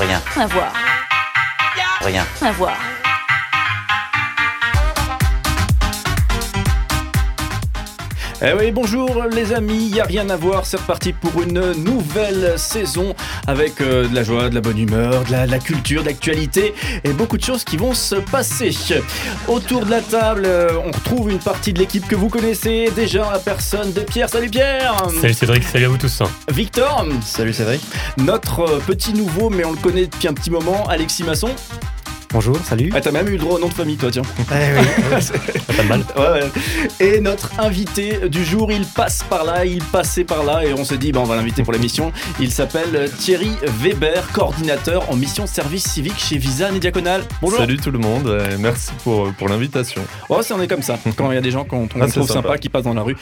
[0.00, 0.22] Rien.
[0.34, 0.72] À voir.
[2.00, 2.26] Rien.
[2.40, 2.89] À voir.
[8.42, 11.72] Eh oui, bonjour les amis, il n'y a rien à voir, c'est reparti pour une
[11.72, 13.14] nouvelle saison
[13.46, 16.06] avec euh, de la joie, de la bonne humeur, de la, de la culture, de
[16.08, 16.72] l'actualité
[17.04, 18.74] et beaucoup de choses qui vont se passer.
[19.46, 23.30] Autour de la table, euh, on retrouve une partie de l'équipe que vous connaissez déjà,
[23.30, 24.30] la personne de Pierre.
[24.30, 26.22] Salut Pierre Salut Cédric, salut à vous tous.
[26.50, 27.82] Victor Salut Cédric.
[28.16, 31.50] Notre euh, petit nouveau, mais on le connaît depuis un petit moment, Alexis Masson.
[32.32, 32.92] Bonjour, salut.
[32.94, 34.22] Ah, t'as même eu le droit au nom de famille, toi, tiens.
[34.52, 34.86] Eh oui.
[35.76, 36.04] Pas de mal.
[36.16, 36.50] Ouais, ouais.
[37.00, 40.84] Et notre invité du jour, il passe par là, il passait par là, et on
[40.84, 42.12] se dit, bah, on va l'inviter pour l'émission.
[42.38, 47.22] Il s'appelle Thierry Weber, coordinateur en mission service civique chez Visa et.
[47.42, 47.58] Bonjour.
[47.58, 50.02] Salut tout le monde, et merci pour, pour l'invitation.
[50.28, 51.00] Oh, c'est on est comme ça.
[51.16, 52.32] Quand il y a des gens qu'on on Ah, trouve sympa.
[52.34, 53.16] sympas qui passent dans la rue,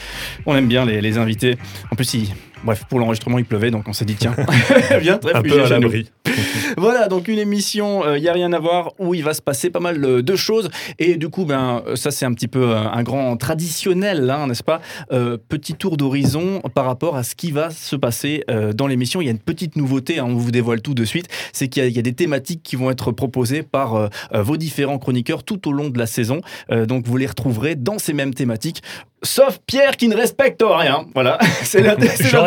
[0.45, 1.57] on aime bien les, les invités.
[1.91, 2.29] En plus, il-
[2.63, 4.35] bref, pour l'enregistrement, il pleuvait, donc on s'est dit, tiens,
[4.99, 6.09] viens te Un peu à l'abri.
[6.77, 9.69] Voilà, donc une émission, il n'y a rien à voir, où il va se passer
[9.69, 10.69] pas mal euh, de choses.
[10.99, 14.47] Et du coup, ben, euh, ça c'est un petit peu euh, un grand traditionnel, hein,
[14.47, 14.79] n'est-ce pas?
[15.11, 19.19] Euh, Petit tour d'horizon par rapport à ce qui va se passer euh, dans l'émission.
[19.19, 21.83] Il y a une petite nouveauté, hein, on vous dévoile tout de suite, c'est qu'il
[21.83, 24.55] y, a- il y a des thématiques qui vont être proposées par euh, euh, vos
[24.57, 26.41] différents chroniqueurs tout au long de la saison.
[26.71, 28.81] Euh, donc vous les retrouverez dans ces mêmes thématiques.
[29.21, 31.05] Sauf Pierre qui ne respecte rien.
[31.13, 31.97] Voilà, c'est la-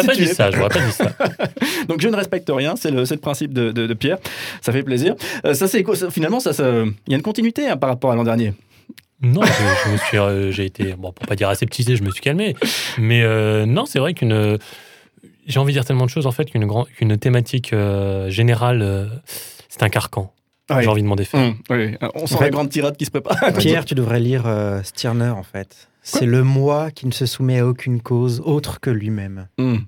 [0.03, 0.29] J'aurais pas l'intitulé.
[0.29, 1.13] dit ça, j'aurais pas dit ça.
[1.89, 4.19] Donc je ne respecte rien, c'est le, c'est le principe de, de- de Pierre.
[4.61, 5.15] Ça fait plaisir.
[5.45, 8.17] Euh, ça c'est Finalement, ça, ça- il y a une continuité hein, par rapport à
[8.17, 8.53] l'an dernier.
[9.23, 9.53] Non, je,
[9.87, 12.57] je me suis, euh, j'ai été, bon, pour pas dire aseptisé, je me suis calmé.
[12.99, 14.59] Mais euh, non, c'est vrai qu'une,
[15.47, 18.83] j'ai envie de dire tellement de choses en fait qu'une grande, qu'une thématique euh, générale,
[18.83, 19.07] euh,
[19.69, 20.33] c'est un carcan.
[20.81, 21.53] J'ai envie de m'en défaire.
[21.71, 21.97] Oui.
[22.15, 23.37] On sent En fait- la grande tirade qui se prépare.
[23.59, 25.89] Pierre, tu devrais lire euh, Stirner en fait.
[26.03, 29.49] C'est le moi qui ne se soumet à aucune cause autre que lui-même.
[29.59, 29.85] Hum.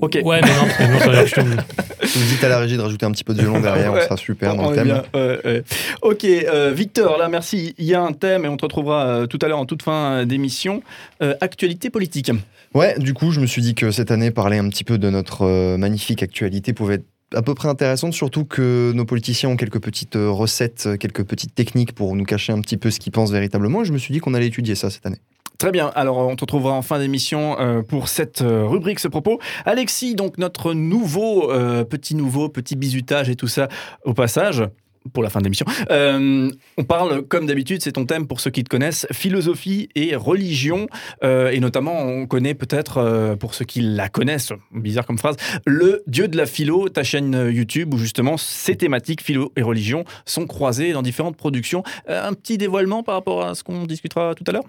[0.00, 0.18] Ok.
[0.24, 2.48] Ouais, mais non, parce que non, ça veut dire que je te- Vous dites à
[2.48, 4.00] la régie de rajouter un petit peu de violon derrière, Ouais.
[4.02, 4.84] on sera super dans le thème.
[4.86, 5.64] bien, ouais, ouais.
[6.02, 7.74] Ok, euh, Victor, là, merci.
[7.78, 9.82] Il y a un thème et on te retrouvera euh, tout à l'heure en toute
[9.82, 10.82] fin d'émission.
[11.22, 12.30] Euh, actualité politique.
[12.74, 15.08] Ouais, du coup, je me suis dit que cette année, parler un petit peu de
[15.10, 19.56] notre euh, magnifique actualité pouvait être à peu près intéressante, surtout que nos politiciens ont
[19.56, 23.32] quelques petites recettes, quelques petites techniques pour nous cacher un petit peu ce qu'ils pensent
[23.32, 23.82] véritablement.
[23.82, 25.18] Et je me suis dit qu'on allait étudier ça cette année.
[25.58, 29.06] Très bien, alors on te retrouvera en fin d'émission euh, pour cette euh, rubrique, ce
[29.08, 29.38] propos.
[29.64, 33.68] Alexis, donc notre nouveau, euh, petit nouveau, petit bisutage et tout ça
[34.04, 34.64] au passage.
[35.12, 35.66] Pour la fin de l'émission.
[35.90, 40.86] On parle, comme d'habitude, c'est ton thème pour ceux qui te connaissent, philosophie et religion.
[41.22, 46.26] Et notamment, on connaît peut-être, pour ceux qui la connaissent, bizarre comme phrase, le Dieu
[46.26, 50.94] de la philo, ta chaîne YouTube, où justement ces thématiques, philo et religion, sont croisées
[50.94, 51.82] dans différentes productions.
[52.08, 54.64] Un petit dévoilement par rapport à ce qu'on discutera tout à l'heure?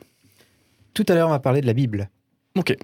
[0.96, 2.10] Tout à l'heure, on va parler de la Bible.
[2.58, 2.76] Ok.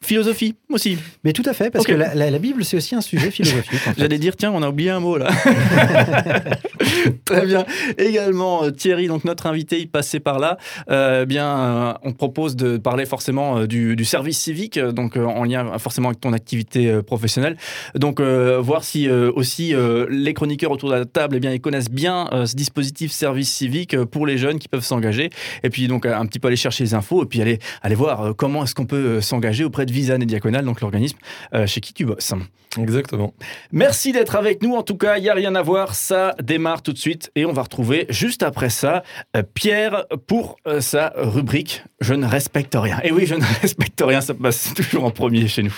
[0.00, 0.96] Philosophie aussi.
[1.24, 3.80] Mais tout à fait, parce que la, la- la Bible, c'est aussi un sujet philosophique.
[3.86, 4.00] en fait.
[4.00, 5.28] J'allais dire, tiens, on a oublié un mot là.
[7.24, 7.64] Très bien.
[7.98, 10.58] Également, euh, Thierry, donc notre invité, il passait par là.
[10.90, 14.92] Euh, bien, euh, on te propose de parler forcément euh, du, du service civique, euh,
[14.92, 17.56] donc euh, en lien forcément avec ton activité professionnelle.
[17.94, 19.74] Donc, voir si aussi
[20.10, 23.96] les chroniqueurs autour de la table, eh bien, ils connaissent bien ce dispositif service civique
[24.04, 25.30] pour les jeunes qui peuvent s'engager.
[25.62, 28.34] Et puis, donc, un petit peu aller chercher les infos et puis aller, aller voir
[28.36, 31.18] comment est-ce qu'on peut s'engager auprès de Visan et Diaconal, donc l'organisme
[31.54, 32.32] euh, chez qui tu bosses.
[32.76, 33.34] Exactement.
[33.72, 34.74] Merci d'être avec nous.
[34.74, 35.94] En tout cas, il n'y a rien à voir.
[35.94, 37.30] Ça démarre tout de suite.
[37.34, 39.02] Et on va retrouver juste après ça
[39.36, 43.00] euh, Pierre pour euh, sa rubrique Je ne respecte rien.
[43.02, 44.20] Et oui, je ne respecte rien.
[44.20, 45.74] Ça passe toujours en premier chez nous.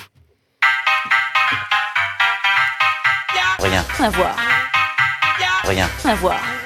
[3.60, 3.84] Rien.
[3.98, 4.36] À voir.
[5.64, 5.88] Rien.
[6.04, 6.59] À voir.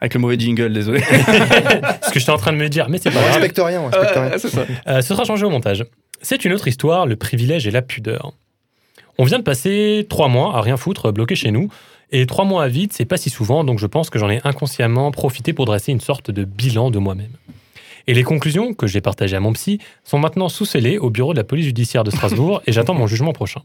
[0.00, 1.00] Avec le mauvais jingle, désolé.
[2.02, 3.32] ce que j'étais en train de me dire, mais c'est On pas grave.
[3.34, 4.32] respecte rien, on respecte rien.
[4.32, 4.64] Euh, c'est ça.
[4.88, 5.84] Euh, ce sera changé au montage.
[6.22, 8.32] C'est une autre histoire, le privilège et la pudeur.
[9.18, 11.70] On vient de passer trois mois à rien foutre, bloqué chez nous.
[12.12, 14.40] Et trois mois à vide, c'est pas si souvent, donc je pense que j'en ai
[14.44, 17.30] inconsciemment profité pour dresser une sorte de bilan de moi-même.
[18.06, 21.38] Et les conclusions, que j'ai partagées à mon psy, sont maintenant sous-scellées au bureau de
[21.38, 23.60] la police judiciaire de Strasbourg et j'attends mon jugement prochain.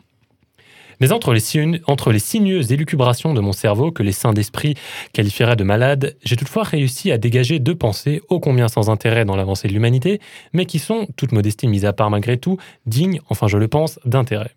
[1.00, 4.76] Mais entre les, signe- entre les sinueuses élucubrations de mon cerveau que les saints d'esprit
[5.14, 9.36] qualifieraient de malades, j'ai toutefois réussi à dégager deux pensées ô combien sans intérêt dans
[9.36, 10.22] l'avancée de l'humanité,
[10.54, 14.00] mais qui sont, toute modestie mise à part malgré tout, dignes, enfin je le pense,
[14.06, 14.52] d'intérêt.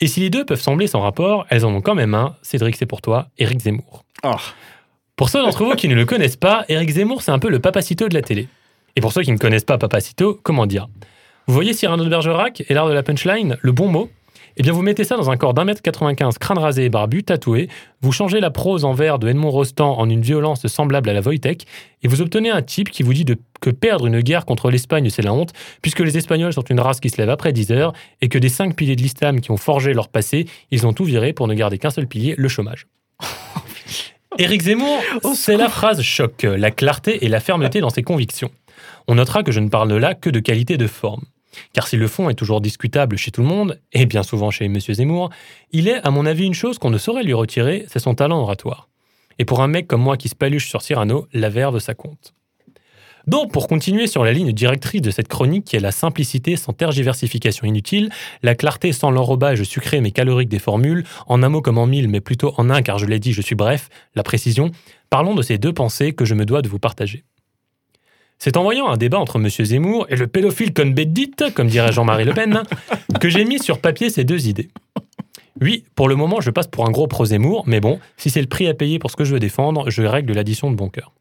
[0.00, 2.76] Et si les deux peuvent sembler sans rapport, elles en ont quand même un, Cédric
[2.76, 4.04] c'est pour toi, Éric Zemmour.
[4.22, 4.34] Oh.
[5.16, 7.58] Pour ceux d'entre vous qui ne le connaissent pas, Éric Zemmour c'est un peu le
[7.58, 8.48] papacito de la télé.
[8.94, 10.88] Et pour ceux qui ne connaissent pas papacito, comment dire?
[11.46, 14.10] Vous voyez Cyrano de Bergerac et l'art de la punchline, le bon mot?
[14.60, 17.22] Eh bien, vous mettez ça dans un corps d'un mètre 95, crâne rasé et barbu,
[17.22, 17.68] tatoué,
[18.02, 21.20] vous changez la prose en vers de Edmond Rostand en une violence semblable à la
[21.20, 21.64] Wojtek,
[22.02, 25.10] et vous obtenez un type qui vous dit de- que perdre une guerre contre l'Espagne,
[25.10, 27.92] c'est la honte, puisque les Espagnols sont une race qui se lève après 10 heures,
[28.20, 31.04] et que des cinq piliers de l'islam qui ont forgé leur passé, ils ont tout
[31.04, 32.88] viré pour ne garder qu'un seul pilier, le chômage.
[34.38, 35.00] Éric Zemmour,
[35.34, 38.50] c'est la phrase choc, la clarté et la fermeté dans ses convictions.
[39.06, 41.22] On notera que je ne parle là que de qualité de forme.
[41.72, 44.66] Car si le fond est toujours discutable chez tout le monde, et bien souvent chez
[44.66, 44.78] M.
[44.80, 45.30] Zemmour,
[45.72, 48.40] il est, à mon avis, une chose qu'on ne saurait lui retirer, c'est son talent
[48.40, 48.88] oratoire.
[49.38, 52.34] Et pour un mec comme moi qui se paluche sur Cyrano, la verve, ça compte.
[53.28, 56.72] Donc, pour continuer sur la ligne directrice de cette chronique qui est la simplicité sans
[56.72, 58.10] tergiversification inutile,
[58.42, 62.08] la clarté sans l'enrobage sucré mais calorique des formules, en un mot comme en mille,
[62.08, 64.70] mais plutôt en un car je l'ai dit, je suis bref, la précision,
[65.10, 67.24] parlons de ces deux pensées que je me dois de vous partager.
[68.38, 69.48] C'est en voyant un débat entre M.
[69.48, 72.62] Zemmour et le pédophile Cohn-Bendit, comme dirait Jean-Marie Le Pen,
[73.20, 74.68] que j'ai mis sur papier ces deux idées.
[75.60, 78.46] Oui, pour le moment, je passe pour un gros pro-Zemmour, mais bon, si c'est le
[78.46, 81.12] prix à payer pour ce que je veux défendre, je règle l'addition de bon cœur.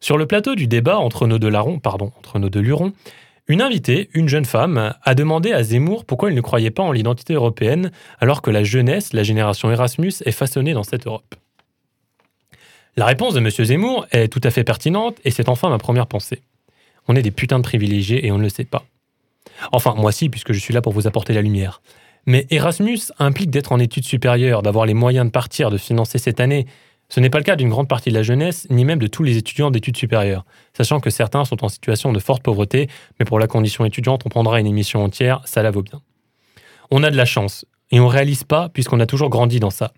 [0.00, 2.92] Sur le plateau du débat entre nos deux larrons, pardon, entre nos deux lurons,
[3.46, 6.90] une invitée, une jeune femme, a demandé à Zemmour pourquoi il ne croyait pas en
[6.90, 11.36] l'identité européenne alors que la jeunesse, la génération Erasmus, est façonnée dans cette Europe.
[12.98, 13.50] La réponse de M.
[13.50, 16.40] Zemmour est tout à fait pertinente et c'est enfin ma première pensée.
[17.08, 18.84] On est des putains de privilégiés et on ne le sait pas.
[19.70, 21.82] Enfin, moi si, puisque je suis là pour vous apporter la lumière.
[22.24, 26.40] Mais Erasmus implique d'être en études supérieures, d'avoir les moyens de partir, de financer cette
[26.40, 26.66] année.
[27.10, 29.22] Ce n'est pas le cas d'une grande partie de la jeunesse, ni même de tous
[29.22, 30.44] les étudiants d'études supérieures,
[30.76, 32.88] sachant que certains sont en situation de forte pauvreté,
[33.20, 36.00] mais pour la condition étudiante, on prendra une émission entière, ça la vaut bien.
[36.90, 39.92] On a de la chance, et on réalise pas puisqu'on a toujours grandi dans ça.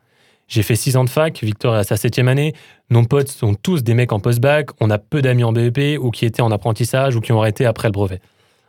[0.49, 2.55] J'ai fait 6 ans de fac, Victor est à sa septième année,
[2.89, 6.11] nos potes sont tous des mecs en post-bac, on a peu d'amis en BEP ou
[6.11, 8.21] qui étaient en apprentissage ou qui ont arrêté après le brevet.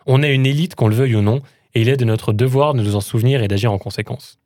[0.06, 1.42] On est une élite, qu'on le veuille ou non,
[1.74, 4.40] et il est de notre devoir de nous en souvenir et d'agir en conséquence.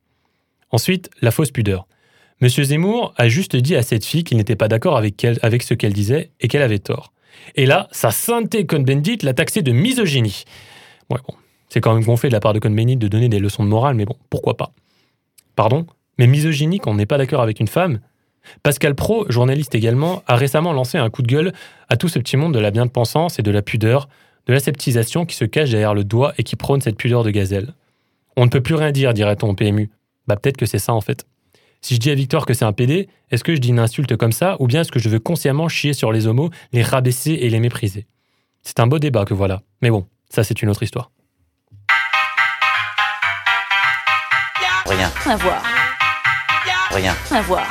[0.69, 1.87] Ensuite, la fausse pudeur.
[2.39, 5.93] Monsieur Zemmour a juste dit à cette fille qu'il n'était pas d'accord avec, ce qu'elle
[5.93, 7.13] disait et qu'elle avait tort.
[7.55, 10.43] Et là, sa sainteté Cohn-Bendit l'a taxé de misogynie.
[11.09, 11.33] Ouais, bon,
[11.69, 13.95] c'est quand même gonflé de la part de Cohn-Bendit de donner des leçons de morale,
[13.95, 14.71] mais bon, pourquoi pas?
[15.55, 15.87] Pardon?
[16.17, 17.99] Mais misogynie quand on n'est pas d'accord avec une femme
[18.61, 21.53] Pascal Pro, journaliste également, a récemment lancé un coup de gueule
[21.89, 24.09] à tout ce petit monde de la bien-pensance et de la pudeur,
[24.47, 27.73] de l'aseptisation qui se cache derrière le doigt et qui prône cette pudeur de gazelle.
[28.35, 29.89] On ne peut plus rien dire, dirait-on au PMU.
[30.27, 31.25] Bah peut-être que c'est ça en fait.
[31.81, 34.15] Si je dis à Victor que c'est un PD, est-ce que je dis une insulte
[34.15, 37.31] comme ça ou bien est-ce que je veux consciemment chier sur les homos, les rabaisser
[37.31, 38.07] et les mépriser?
[38.61, 39.61] C'est un beau débat que voilà.
[39.81, 41.11] Mais bon, ça c'est une autre histoire.
[44.85, 45.63] Rien, À voir,
[46.93, 47.15] rien.
[47.31, 47.67] à voir.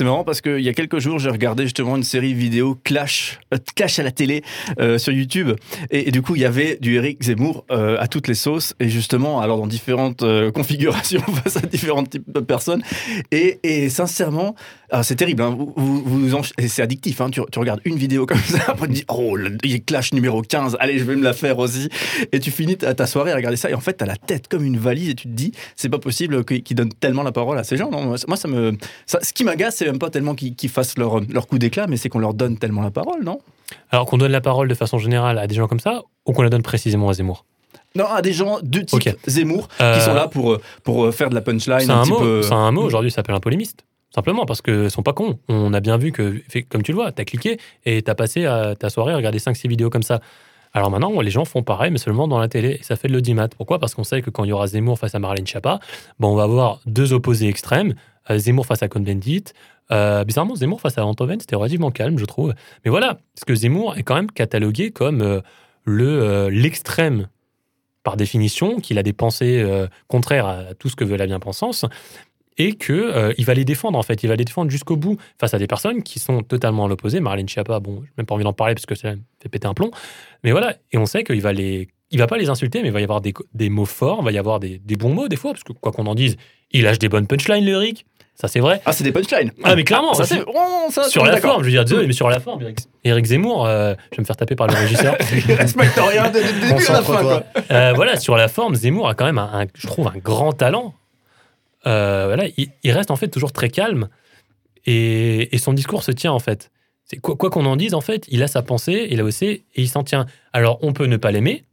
[0.00, 3.38] C'est marrant parce qu'il y a quelques jours, j'ai regardé justement une série vidéo Clash,
[3.52, 4.42] euh, Clash à la télé
[4.80, 5.50] euh, sur YouTube.
[5.90, 8.72] Et, et du coup, il y avait du Eric Zemmour euh, à toutes les sauces.
[8.80, 12.82] Et justement, alors dans différentes euh, configurations face à différents types de personnes.
[13.30, 14.54] Et, et sincèrement,
[14.90, 15.42] ah, c'est terrible.
[15.42, 15.56] hein.
[15.56, 15.72] Vous,
[16.04, 17.20] vous- c'est addictif.
[17.20, 17.30] hein.
[17.30, 19.74] Tu, tu regardes une vidéo comme ça, après tu te dis Oh, le il y
[19.74, 21.88] a Clash numéro 15, allez, je vais me la faire aussi.
[22.32, 23.70] Et tu finis ta, ta soirée à regarder ça.
[23.70, 25.10] Et en fait, tu as la tête comme une valise.
[25.10, 27.90] Et tu te dis C'est pas possible qu'ils donnent tellement la parole à ces gens.
[27.90, 28.72] Non, moi, ça me.
[29.06, 31.86] Ça, ce qui m'agace, c'est même pas tellement qu'ils qu'ils fassent leur, leur coup d'éclat,
[31.86, 33.38] mais c'est qu'on leur donne tellement la parole, non?
[33.90, 36.42] Alors qu'on donne la parole de façon générale à des gens comme ça ou qu'on
[36.42, 37.44] la donne précisément à Zemmour?
[37.96, 39.16] Non, à des gens de type.
[39.26, 42.04] Zemmour Euh, qui sont là pour, euh, pour euh, faire de la punchline C'est un,
[42.04, 42.42] mot, peu.
[42.42, 43.84] c'est un mot aujourd'hui, ça s'appelle un polémiste.
[44.12, 45.38] Simplement parce que sont pas cons.
[45.48, 48.74] On a bien vu que, comme tu le vois, t'as cliqué et t'as passé à
[48.74, 50.20] ta soirée à regarder 5-6 vidéos comme ça.
[50.72, 52.78] Alors maintenant, les gens font pareil, mais seulement dans la télé.
[52.80, 53.48] Et ça fait de l'audimat.
[53.48, 53.78] Pourquoi?
[53.78, 55.80] Parce qu'on sait que quand il y aura Zemmour face à Marlène Schiappa,
[56.18, 57.94] bon, on va avoir deux opposés extrêmes.
[58.30, 59.44] Euh, Zemmour face à Cohn-Bendit.
[59.90, 62.54] Euh, bizarrement, Zemmour face à Antoven, c'était relativement calme, je trouve.
[62.84, 65.40] Mais voilà, parce que Zemmour est quand même catalogué comme euh,
[65.84, 67.28] le l'extrême
[68.04, 69.62] par définition, qu'il a des pensées
[70.08, 71.84] contraires à tout ce que veut la bien-pensance,
[72.62, 75.16] et que euh, il va les défendre en fait, il va les défendre jusqu'au bout
[75.38, 77.20] face à des personnes qui sont totalement à l'opposé.
[77.20, 79.66] Marlène Schiappa, bon, j'ai même pas envie d'en parler parce que ça me fait péter
[79.66, 79.90] un plomb,
[80.44, 82.92] mais voilà, et on sait qu'il va les, il va pas les insulter, mais il
[82.92, 85.28] va y avoir des, des mots forts, il va y avoir des, des bons mots
[85.28, 86.36] des fois, parce que quoi qu'on en dise,
[86.72, 88.80] il lâche des bonnes punchlines lyriques, ça c'est vrai.
[88.86, 89.52] Ah, c'est des punchlines.
[89.64, 90.40] Ah, mais clairement, ça c'est.
[90.46, 93.24] Oh, ça, Sur la forme, je veux dire, désolé, mais sur la forme, Eric, Eric
[93.26, 95.14] Zemmour, euh, je vais me faire taper par le régisseur.
[95.48, 97.16] Il respecte rien dès le début à la fin.
[97.20, 97.42] Quoi.
[97.70, 100.52] Euh, voilà, sur la forme, Zemmour a quand même, un, un- je trouve, un grand
[100.52, 100.94] talent.
[101.86, 104.08] Euh, voilà, il, il reste en fait toujours très calme
[104.86, 106.70] et, son discours se tient en fait.
[107.04, 109.46] C'est quoi quoi qu'on en dise, en fait, il a sa pensée, il a aussi
[109.46, 110.26] et il s'en tient.
[110.52, 111.64] Alors, on peut ne pas l'aimer,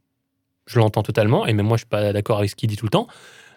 [0.66, 2.86] je l'entends totalement, et même moi, je suis pas d'accord avec ce qu'il dit tout
[2.86, 3.06] le temps.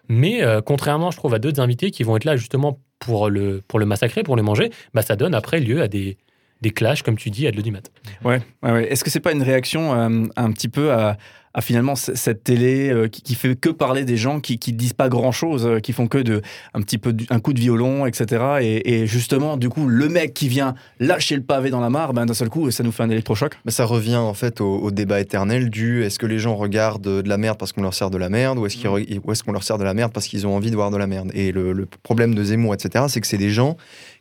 [0.08, 3.62] Mais euh, contrairement, je trouve, à d'autres invités qui vont être là justement pour le,
[3.68, 6.18] pour le massacrer, pour le manger, bah, ça donne après lieu à des,
[6.62, 7.82] des clashs, comme tu dis, à de l'audimat.
[8.24, 8.92] Ouais, ouais, ouais.
[8.92, 11.18] Est-ce que c'est pas une réaction euh, un petit peu à,
[11.54, 14.94] à finalement cette télé euh, qui, qui fait que parler des gens qui, qui disent
[14.94, 16.42] pas grand chose, qui font que de
[16.74, 18.44] un petit peu un coup de violon, etc.
[18.62, 22.14] Et, et justement, du coup, le mec qui vient lâcher le pavé dans la mare,
[22.14, 23.54] ben d'un seul coup, ça nous fait un électrochoc.
[23.68, 27.28] Ça revient en fait au, au débat éternel du est-ce que les gens regardent de
[27.30, 29.52] la merde parce qu'on leur sert de la merde ou est-ce re- ou est-ce qu'on
[29.52, 31.32] leur sert de la merde parce qu'ils ont envie de voir de la merde?
[31.34, 33.76] Et le, le problème de Zemmour, etc., c'est que c'est des gens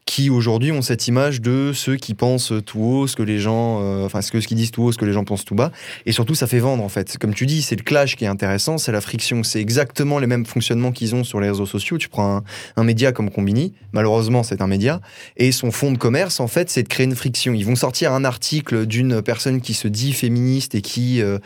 [0.07, 3.81] qui aujourd'hui ont cette image de ceux qui pensent tout haut, ce que les gens,
[3.81, 5.55] euh, enfin ce que ce qu'ils disent tout haut, ce que les gens pensent tout
[5.55, 5.71] bas,
[6.05, 7.17] et surtout ça fait vendre en fait.
[7.19, 10.27] Comme tu dis, c'est le clash qui est intéressant, c'est la friction, c'est exactement les
[10.27, 11.99] mêmes fonctionnements qu'ils ont sur les réseaux sociaux.
[11.99, 12.43] Tu prends
[12.77, 15.01] un, média comme Combini, malheureusement c'est un média,
[15.37, 17.53] et son fond de commerce en fait c'est de créer une friction.
[17.53, 21.39] Ils vont sortir un article d'une personne qui se dit féministe et qui, euh,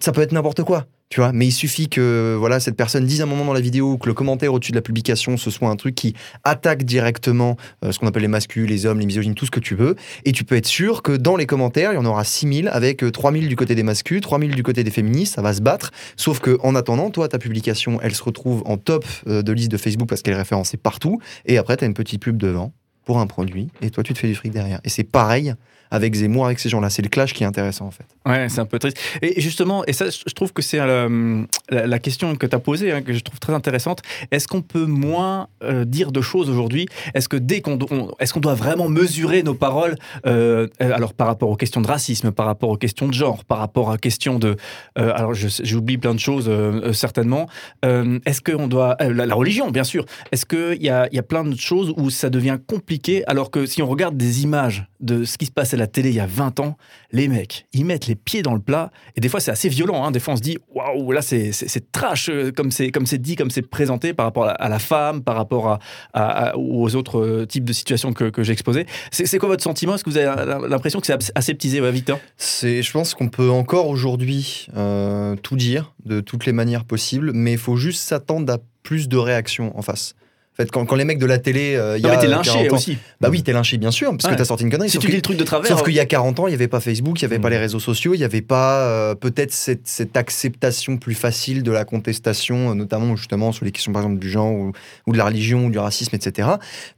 [0.00, 0.86] ça peut être n'importe quoi.
[1.08, 3.92] Tu vois, mais il suffit que voilà cette personne dise un moment dans la vidéo
[3.92, 7.56] ou que le commentaire au-dessus de la publication ce soit un truc qui attaque directement
[7.84, 9.94] euh, ce qu'on appelle les masculins, les hommes, les misogynes, tout ce que tu veux.
[10.24, 13.04] Et tu peux être sûr que dans les commentaires, il y en aura 6000 avec
[13.04, 15.92] euh, 3000 du côté des masculins, 3000 du côté des féministes, ça va se battre.
[16.16, 19.70] Sauf que en attendant, toi, ta publication, elle se retrouve en top euh, de liste
[19.70, 21.20] de Facebook parce qu'elle est référencée partout.
[21.44, 22.72] Et après, tu as une petite pub devant
[23.04, 23.68] pour un produit.
[23.80, 24.80] Et toi, tu te fais du fric derrière.
[24.82, 25.54] Et c'est pareil
[25.90, 26.90] avec Zemmour, avec ces gens-là.
[26.90, 28.04] C'est le clash qui est intéressant en fait.
[28.26, 28.98] Ouais, c'est un peu triste.
[29.22, 32.92] Et justement, et ça, je trouve que c'est euh, la, question que tu as posée,
[32.92, 34.02] hein, que je trouve très intéressante.
[34.30, 36.86] Est-ce qu'on peut moins euh, dire de choses aujourd'hui?
[37.14, 37.78] Est-ce que dès qu'on
[38.18, 42.32] est-ce qu'on doit vraiment mesurer nos paroles euh, Alors par rapport aux questions de racisme,
[42.32, 44.56] par rapport aux questions de genre, par rapport à questions de,
[44.98, 46.50] euh, alors j'oublie plein de choses
[46.92, 47.48] certainement.
[47.82, 50.04] Est-ce qu'on doit la, religion, bien sûr.
[50.32, 53.66] Est-ce qu'il y a, y a plein de choses où ça devient compliqué alors que
[53.66, 56.20] si on regarde des images de ce qui se passe à la télé il y
[56.20, 56.76] a 20 ans,
[57.12, 58.90] les mecs, ils mettent les pieds dans le plat.
[59.16, 60.04] Et des fois, c'est assez violent.
[60.04, 60.10] hein.
[60.10, 61.52] Des fois, on se dit, waouh, là, c'est
[61.92, 65.36] trash, euh, comme c'est dit, comme c'est présenté par rapport à la, la femme, par
[65.36, 65.78] rapport
[66.12, 68.86] à, aux autres euh, types de situations que, que j'ai exposées.
[69.10, 69.94] C'est quoi votre sentiment?
[69.94, 72.18] Est-ce que vous avez l'impression que c'est aseptisé, ouais, Victor
[72.62, 77.52] je pense qu'on peut encore aujourd'hui euh, tout dire de toutes les manières possibles, mais
[77.52, 80.14] il faut juste s'attendre à plus de réactions en face.
[80.58, 82.20] En fait, quand, quand les mecs de la télé, euh, il y Non, a mais
[82.22, 82.96] t'es lynché 40 ans- aussi.
[83.20, 84.30] Bah oui, t'es lynché bien sûr, parce Ouais.
[84.30, 84.88] que t'as sorti une connerie.
[84.88, 85.68] Si tu dis le truc de travers.
[85.68, 87.48] Sauf qu'il y a 40 ans, il n'y avait pas Facebook, il n'y avait pas
[87.48, 87.52] Mm.
[87.52, 91.70] les réseaux sociaux, il n'y avait pas euh, peut-être cette, cette acceptation plus facile de
[91.70, 94.72] la contestation, euh, notamment justement sur les questions par exemple du genre ou,
[95.06, 96.48] ou de la religion ou du racisme, etc.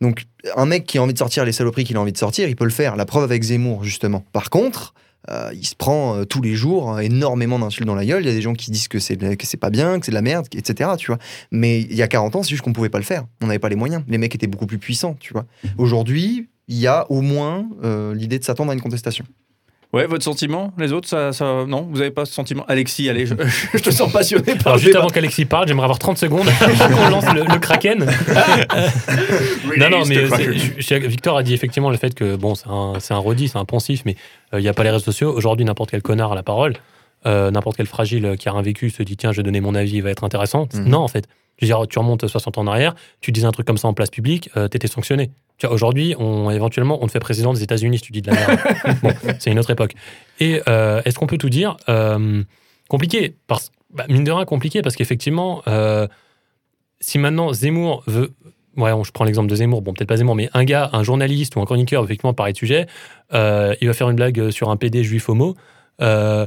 [0.00, 0.24] Donc
[0.56, 2.54] un mec qui a envie de sortir les saloperies qu'il a envie de sortir, il
[2.54, 2.94] peut le faire.
[2.94, 4.24] La preuve avec Zemmour, justement.
[4.32, 4.94] Par contre,
[5.30, 8.22] euh, il se prend euh, tous les jours euh, énormément d'insultes dans la gueule.
[8.22, 10.12] Il y a des gens qui disent que c'est que c'est pas bien, que c'est
[10.12, 10.90] de la merde, etc.
[10.96, 11.18] Tu vois.
[11.50, 13.26] Mais il y a 40 ans, c'est juste qu'on pouvait pas le faire.
[13.42, 14.02] On n'avait pas les moyens.
[14.08, 15.44] Les mecs étaient beaucoup plus puissants, tu vois.
[15.76, 19.24] Aujourd'hui, il y a au moins euh, l'idée de s'attendre à une contestation.
[19.94, 22.62] Ouais, votre sentiment Les autres, ça, ça- non Vous n'avez pas ce sentiment?
[22.68, 23.34] Alexis, allez, je,
[23.74, 24.98] je te sens passionné par Alors, le juste débat.
[25.00, 28.00] avant qu'Alexis parle, j'aimerais avoir 30 secondes avant qu'on lance le, le Kraken.
[29.78, 30.26] non, non, mais
[30.78, 33.58] je- Victor a dit effectivement le fait que bon, c'est un, c'est un redit, c'est
[33.58, 34.16] un poncif, mais
[34.52, 35.32] euh, il n'y a pas les réseaux sociaux.
[35.34, 36.74] Aujourd'hui, n'importe quel connard a la parole,
[37.26, 39.74] euh, n'importe quel fragile qui a rien vécu se dit tiens, je vais donner mon
[39.74, 40.68] avis, il va être intéressant.
[40.74, 40.84] Mhm.
[40.88, 41.26] Non, en fait.
[41.60, 43.88] Je veux dire, tu remontes 60 ans en arrière, tu dis un truc comme ça
[43.88, 45.32] en place publique, euh, t'étais sanctionné.
[45.56, 48.30] Tu vois, aujourd'hui, on, éventuellement, on te fait président des États-Unis si tu dis de
[48.30, 48.60] la merde.
[49.02, 49.10] bon,
[49.40, 49.94] c'est une autre époque.
[50.38, 51.76] Et euh, est-ce qu'on peut tout dire
[52.88, 53.34] Compliqué.
[53.48, 55.62] Parce, bah, mine de rien, compliqué, parce qu'effectivement,
[57.00, 58.32] si maintenant Zemmour veut.
[58.76, 61.02] Ouais, on- je prends l'exemple de Zemmour, bon, peut-être pas Zemmour, mais un gars, un
[61.02, 62.86] journaliste ou un chroniqueur, effectivement, parler de sujet,
[63.34, 65.56] euh, il va faire une blague sur un PD juif homo.
[66.00, 66.46] euh,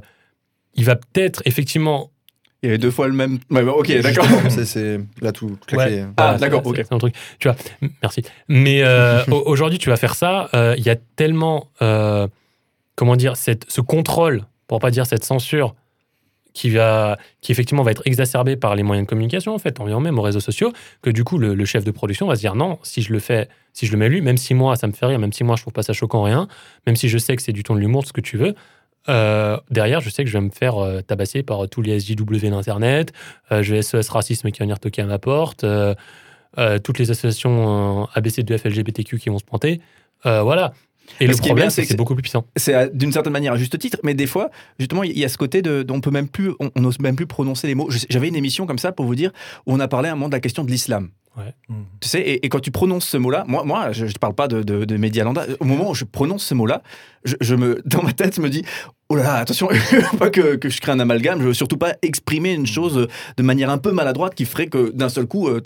[0.75, 2.11] il va peut-être, effectivement.
[2.63, 3.39] Il y avait deux fois le même.
[3.49, 4.25] Ouais, bah, ok, d'accord.
[4.49, 5.57] C'est- C'est là tout.
[5.73, 5.87] Ouais.
[5.87, 6.05] clé.
[6.17, 6.75] Ah, d'accord, c'est- ok.
[6.77, 7.15] C'est un truc.
[7.39, 7.57] Tu vois,
[8.03, 8.21] merci.
[8.47, 10.49] Mais euh, au- aujourd'hui, tu vas faire ça.
[10.53, 12.27] euh, Il y a tellement, euh,
[12.95, 15.73] comment dire, cette, ce contrôle, pour pas dire cette censure,
[16.53, 19.99] qui va, qui effectivement va être exacerbée par les moyens de communication, en fait, en
[20.01, 22.55] même aux réseaux sociaux, que du coup, le, le chef de production va se dire
[22.55, 24.91] non, si je le fais, si je le mets lui, même si moi, ça me
[24.91, 26.47] fait rire, même si moi, je trouve pas ça choquant, rien,
[26.85, 28.53] même si je sais que c'est du ton de l'humour, ce que tu veux.
[29.09, 32.49] Euh, derrière, je sais que je vais me faire euh, tabasser par tous les SJW
[32.49, 33.13] d'Internet,
[33.51, 35.95] euh, je vais SOS Racisme qui va venir toquer à ma porte, euh,
[36.57, 39.81] euh, toutes les associations euh, ABC2F LGBTQ qui vont se pointer.
[40.25, 40.73] Euh, voilà.
[41.19, 42.45] Et Mais le ce problème, c'est que c'est beaucoup plus puissant.
[42.55, 45.37] c'est d'une certaine manière à juste titre, mais des fois, justement, il y a ce
[45.37, 47.89] côté de, on peut même plus, on n'ose même plus prononcer les mots.
[48.09, 49.31] J'avais une émission comme ça pour vous dire
[49.65, 51.09] où on a parlé à un moment de la question de l'islam.
[51.37, 51.55] Ouais.
[52.01, 54.47] Tu sais, et, et quand tu prononces ce mot-là, moi, moi, je ne parle pas
[54.47, 55.55] de, de.
[55.59, 56.81] Au moment où je prononce ce mot-là,
[57.23, 58.63] je, je me, dans ma tête, je me dis,
[59.13, 59.67] Oh là là, attention,
[60.19, 63.43] pas que, que je crée un amalgame, je veux surtout pas exprimer une chose de
[63.43, 65.59] manière un peu maladroite qui ferait que d'un seul coup, euh,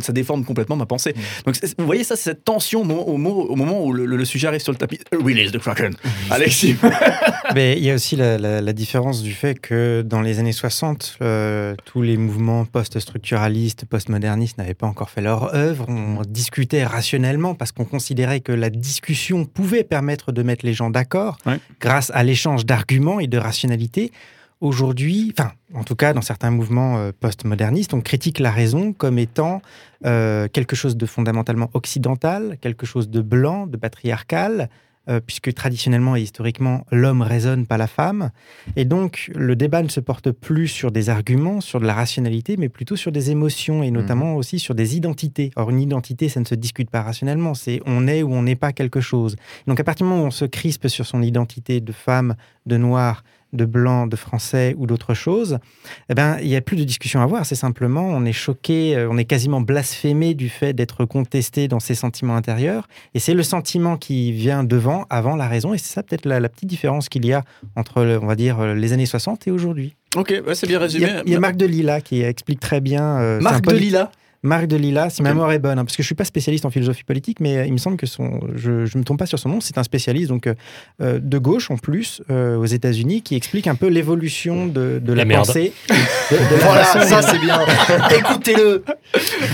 [0.00, 1.14] ça déforme complètement ma pensée.
[1.44, 3.92] Donc c'est- vous voyez ça, c'est cette tension au moment, au moment- au moment où
[3.92, 4.98] le, le sujet arrive sur le tapis.
[5.12, 5.94] Release the Kraken.
[6.30, 6.76] Alexis.
[7.54, 10.52] Mais il y a aussi la, la- la différence du fait que dans les années
[10.52, 15.84] 60, euh, tous les mouvements post-structuralistes, post-modernistes n'avaient pas encore fait leur œuvre.
[15.90, 20.88] On discutait rationnellement parce qu'on considérait que la discussion pouvait permettre de mettre les gens
[20.88, 21.58] d'accord Ouais.
[21.78, 22.85] grâce à l'échange d'arguments
[23.20, 24.12] et de rationalité.
[24.62, 29.18] Aujourd'hui, enfin, en tout cas, dans certains mouvements euh, post-modernistes, on critique la raison comme
[29.18, 29.60] étant
[30.06, 34.70] euh, quelque chose de fondamentalement occidental, quelque chose de blanc, de patriarcal,
[35.08, 38.30] euh, puisque traditionnellement et historiquement, l'homme raisonne, pas la femme.
[38.76, 42.56] Et donc, le débat ne se porte plus sur des arguments, sur de la rationalité,
[42.56, 45.50] mais plutôt sur des émotions et notamment aussi sur des identités.
[45.56, 48.56] Or, une identité, ça ne se discute pas rationnellement, c'est on est ou on n'est
[48.56, 49.36] pas quelque chose.
[49.66, 52.34] Donc, à partir du moment où on se crispe sur son identité de femme,
[52.66, 53.22] de noir,
[53.56, 55.58] de blanc, de français ou d'autre chose,
[56.08, 57.44] eh ben, il n'y a plus de discussion à avoir.
[57.46, 61.80] C'est simplement, on est choqué, euh, on est quasiment blasphémé du fait d'être contesté dans
[61.80, 62.86] ses sentiments intérieurs.
[63.14, 65.74] Et c'est le sentiment qui vient devant, avant la raison.
[65.74, 67.42] Et c'est ça peut-être la, la petite différence qu'il y a
[67.74, 69.94] entre, on va dire, euh, les années 60 et aujourd'hui.
[70.16, 71.06] ok, ouais, c'est bien Il y, résumé.
[71.10, 73.18] a- il y a Marc Delila qui explique très bien.
[73.20, 74.10] euh, Marc Delila.
[74.46, 76.70] Marc Delila, si ma mémoire est bonne, hein, parce que je suis pas spécialiste en
[76.70, 79.38] philosophie politique, mais euh, il me semble que son, je, je me trompe pas sur
[79.38, 80.54] son nom, c'est un spécialiste donc euh,
[81.02, 85.12] euh, de gauche en plus euh, aux États-Unis qui explique un peu l'évolution de, de
[85.12, 85.72] la pensée,
[86.30, 87.60] de, de la Voilà, façon- ça c'est bien.
[88.18, 88.84] Écoutez-le.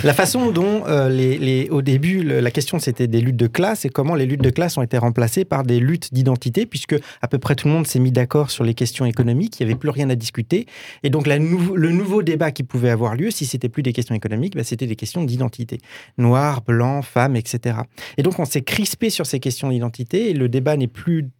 [0.05, 3.47] la façon dont euh, les, les- au début le- la question c'était des luttes de
[3.47, 6.97] classe et comment les luttes de classe ont été remplacées par des luttes d'identité puisque
[7.21, 9.73] à peu près tout le monde s'est mis d'accord sur les questions économiques, il n'y
[9.73, 10.67] avait plus rien à discuter
[11.03, 13.93] et donc la nou- le nouveau débat qui pouvait avoir lieu si c'était plus des
[13.93, 15.79] questions économiques, bah, c'était des questions d'identité,
[16.19, 17.81] noir, blanc, femme, etc.
[18.17, 21.31] Et donc on s'est crispé sur ces questions d'identité et le débat n'est plus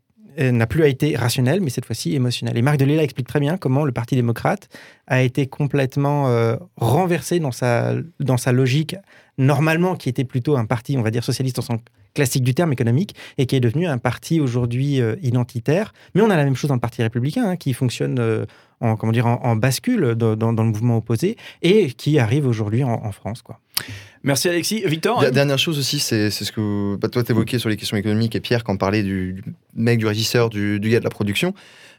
[0.41, 2.57] euh, n'a plus été rationnel, mais cette fois-ci émotionnel.
[2.57, 4.69] Et Marc Delela explique très bien comment le Parti démocrate
[5.07, 8.97] a été complètement euh, renversé dans sa, dans sa logique,
[9.37, 11.81] normalement, qui était plutôt un parti, on va dire, socialiste en sens
[12.15, 15.93] classique du terme économique, et qui est devenu un parti aujourd'hui euh, identitaire.
[16.15, 18.47] Mais on a la même chose dans le Parti républicain, hein, qui fonctionne
[18.83, 22.47] en, comment dire, en, en bascule dans, dans- dans le mouvement opposé, et qui arrive
[22.47, 23.41] aujourd'hui en, en France.
[23.43, 23.59] Quoi.
[24.23, 24.83] Merci Alexis.
[24.87, 28.37] Victor Der- Dernière chose aussi, c'est ce que bah, toi t'évoquais sur les questions économiques
[28.37, 31.55] et Pierre quand parlait du, du mec, du régisseur, du, du gars de la production.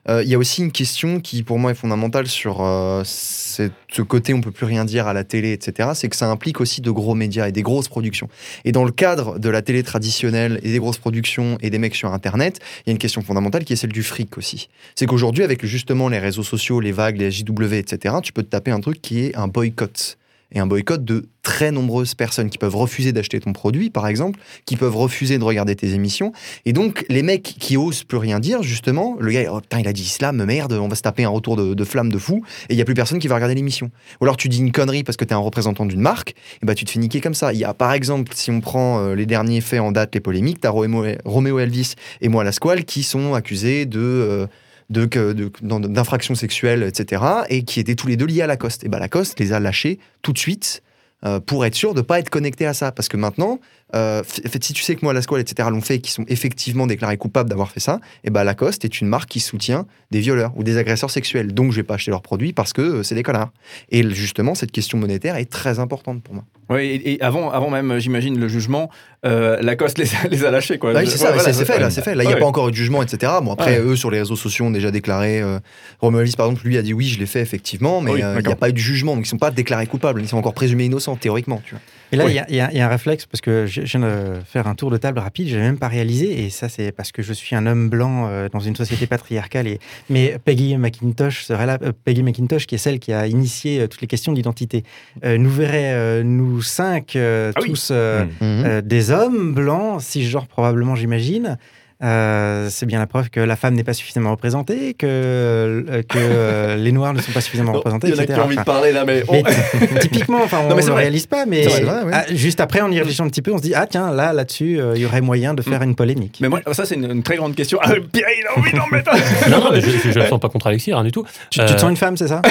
[0.10, 3.72] Euh, Il y a aussi une question qui pour moi est fondamentale sur euh, cette-
[3.90, 5.92] ce côté on peut plus rien dire à la télé, etc.
[5.94, 8.28] C'est que ça implique aussi de gros médias et des grosses productions.
[8.66, 11.96] Et dans le cadre de la télé traditionnelle et des grosses productions et des mecs
[11.96, 14.68] sur Internet, il y a une question fondamentale qui est celle du fric aussi.
[14.96, 18.16] C'est qu'aujourd'hui avec justement les réseaux sociaux, les vagues, les JW, etc.
[18.22, 20.18] Tu peux te taper un truc qui est un boycott
[20.54, 24.40] et un boycott de très nombreuses personnes qui peuvent refuser d'acheter ton produit, par exemple,
[24.66, 26.32] qui peuvent refuser de regarder tes émissions.
[26.66, 29.88] Et donc, les mecs qui osent plus rien dire, justement, le gars, oh putain, il
[29.88, 32.44] a dit islam, merde, on va se taper un retour de, de flamme de fou,
[32.70, 33.90] et il y a plus personne qui va regarder l'émission.
[34.22, 36.66] Ou alors tu dis une connerie parce que tu es un représentant d'une marque, et
[36.66, 37.52] bah tu te fais niquer comme ça.
[37.52, 40.22] Il y a, par exemple, si on prend euh, les derniers faits en date, les
[40.22, 44.00] polémiques, tu as Roméo Elvis et moi Lasquale qui sont accusés de.
[44.00, 44.48] euh,
[44.90, 48.84] d'infractions sexuelles, etc., et qui étaient tous les deux liés à Lacoste.
[48.84, 50.84] Et bah Lacoste les a lâchés tout de suite
[51.26, 52.92] euh, pour être sûr de ne pas être connecté à ça.
[52.92, 53.60] Parce que maintenant,
[53.96, 56.02] euh, f- en fait, si tu sais que moi, la Squale, etc., l'ont fait et
[56.02, 59.40] qui sont effectivement déclarés coupables d'avoir fait ça, et ben Lacoste est une marque qui
[59.40, 61.54] soutient des violeurs ou des agresseurs sexuels.
[61.54, 63.52] Donc, je vais pas acheter leurs produits parce que euh, c'est des connards.
[63.90, 66.44] Et justement, cette question monétaire est très importante pour moi.
[66.70, 68.90] Oui, et, et avant, avant même, j'imagine, le jugement,
[69.26, 70.78] euh, Lacoste les a, les a lâchés.
[70.78, 70.94] Quoi.
[70.94, 72.16] Oui, c'est ça, Ouais, voilà, c'est fait, là, c'est fait.
[72.16, 72.42] Là, il n'y a Ouais.
[72.42, 73.32] pas encore eu de jugement, etc.
[73.44, 73.86] Bon, après, Ouais.
[73.86, 75.42] eux, sur les réseaux sociaux, ont déjà déclaré.
[75.42, 75.60] Euh,
[76.02, 78.46] Elvis, par exemple, lui, a dit oui, je l'ai fait, effectivement, mais Oui, euh, il
[78.48, 80.38] n'y a pas eu de jugement, donc ils ne sont pas déclarés coupables, ils sont
[80.38, 81.62] encore présumés innocents, théoriquement.
[81.66, 81.82] Tu vois.
[82.14, 82.42] Et là, il Oui.
[82.50, 84.92] y y, y a un réflexe, parce que je, je viens de faire un tour
[84.92, 87.56] de table rapide, je n'ai même pas réalisé, et ça, c'est parce que je suis
[87.56, 89.68] un homme blanc euh, dans une société patriarcale.
[89.68, 89.80] Et...
[90.10, 93.88] Mais Peggy McIntosh serait là, euh, Peggy McIntosh, qui est celle qui a initié euh,
[93.88, 94.84] toutes les questions d'identité,
[95.24, 98.28] nous verrait, nous cinq, Ah tous euh, Mm.
[98.42, 98.64] Mhm.
[98.66, 101.58] euh, des hommes blancs, cisgenres probablement, j'imagine.
[102.04, 106.18] Euh, c'est bien la preuve que la femme n'est pas suffisamment représentée, que, euh, que
[106.20, 108.58] euh, les noirs ne sont pas suffisamment représentés, Il y en a qui ont envie
[108.58, 109.24] de parler là, mais.
[109.32, 112.12] mais on- typiquement, enfin, on ne le réalise pas, mais C'est vrai, ouais.
[112.14, 114.34] ah, juste après, en y réfléchissant un petit peu, on se dit ah tiens là
[114.34, 116.40] là-dessus, euh, il y aurait moyen de faire une polémique.
[116.42, 117.80] Mais moi, ça, c'est une, une très grande question.
[117.82, 119.12] Ah, Pierre, il a envie d'en mettre
[119.50, 121.24] Non, non, mais je ne sens pas contre Alexis, rien du tout.
[121.50, 122.42] Tu, tu te sens une femme, c'est ça.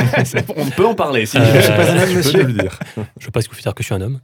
[0.56, 1.26] On peut en parler.
[1.26, 2.40] Si Euh, Je suis pas un homme, monsieur.
[2.40, 2.78] te le dire.
[3.18, 4.20] Je veux pas ce que vous dire que je suis un homme.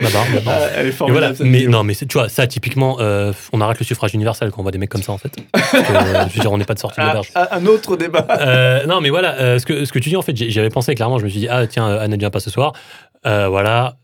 [0.00, 0.58] Ma barbe, ma barbe.
[0.62, 1.36] Ah, elle est formidable.
[1.40, 4.62] mais non, mais tu vois, ça typiquement, euh, on arrête le suffrage universel quand on
[4.62, 5.34] voit des mecs comme ça en fait.
[5.52, 7.30] Parce que, euh, je veux dire, on n'est pas de sortie de Ah, l'auberge.
[7.34, 8.26] ah, un autre débat.
[8.40, 10.70] Euh, non, mais voilà, euh, ce, que, ce que tu dis en fait, j'y avais
[10.70, 11.18] pensé clairement.
[11.18, 12.72] Je me suis dit, ah tiens, Anne ne vient pas ce soir.
[13.26, 13.96] Euh, voilà.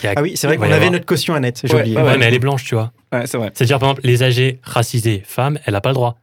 [0.00, 1.80] Il y a- Ah oui, c'est vrai qu'on avait avoir- notre caution Annette, j'ai Ouais,
[1.80, 1.96] oublié.
[1.96, 2.92] ouais, Ouais, mais elle est blanche, tu vois.
[3.12, 3.50] Ouais, c'est vrai.
[3.54, 6.16] C'est-à-dire, par exemple, les âgés racisés, femmes, elle n'a pas le droit.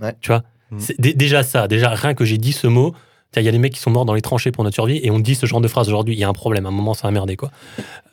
[0.00, 0.14] Ouais.
[0.20, 0.42] Tu vois
[0.78, 2.94] C'est dé- déjà ça, déjà rien que j'ai dit ce mot.
[3.38, 5.10] Il y a des mecs qui sont morts dans les tranchées pour notre survie et
[5.10, 6.14] on dit ce genre de phrase aujourd'hui.
[6.14, 6.64] Il y a un problème.
[6.64, 7.50] À un moment, ça a merdé quoi.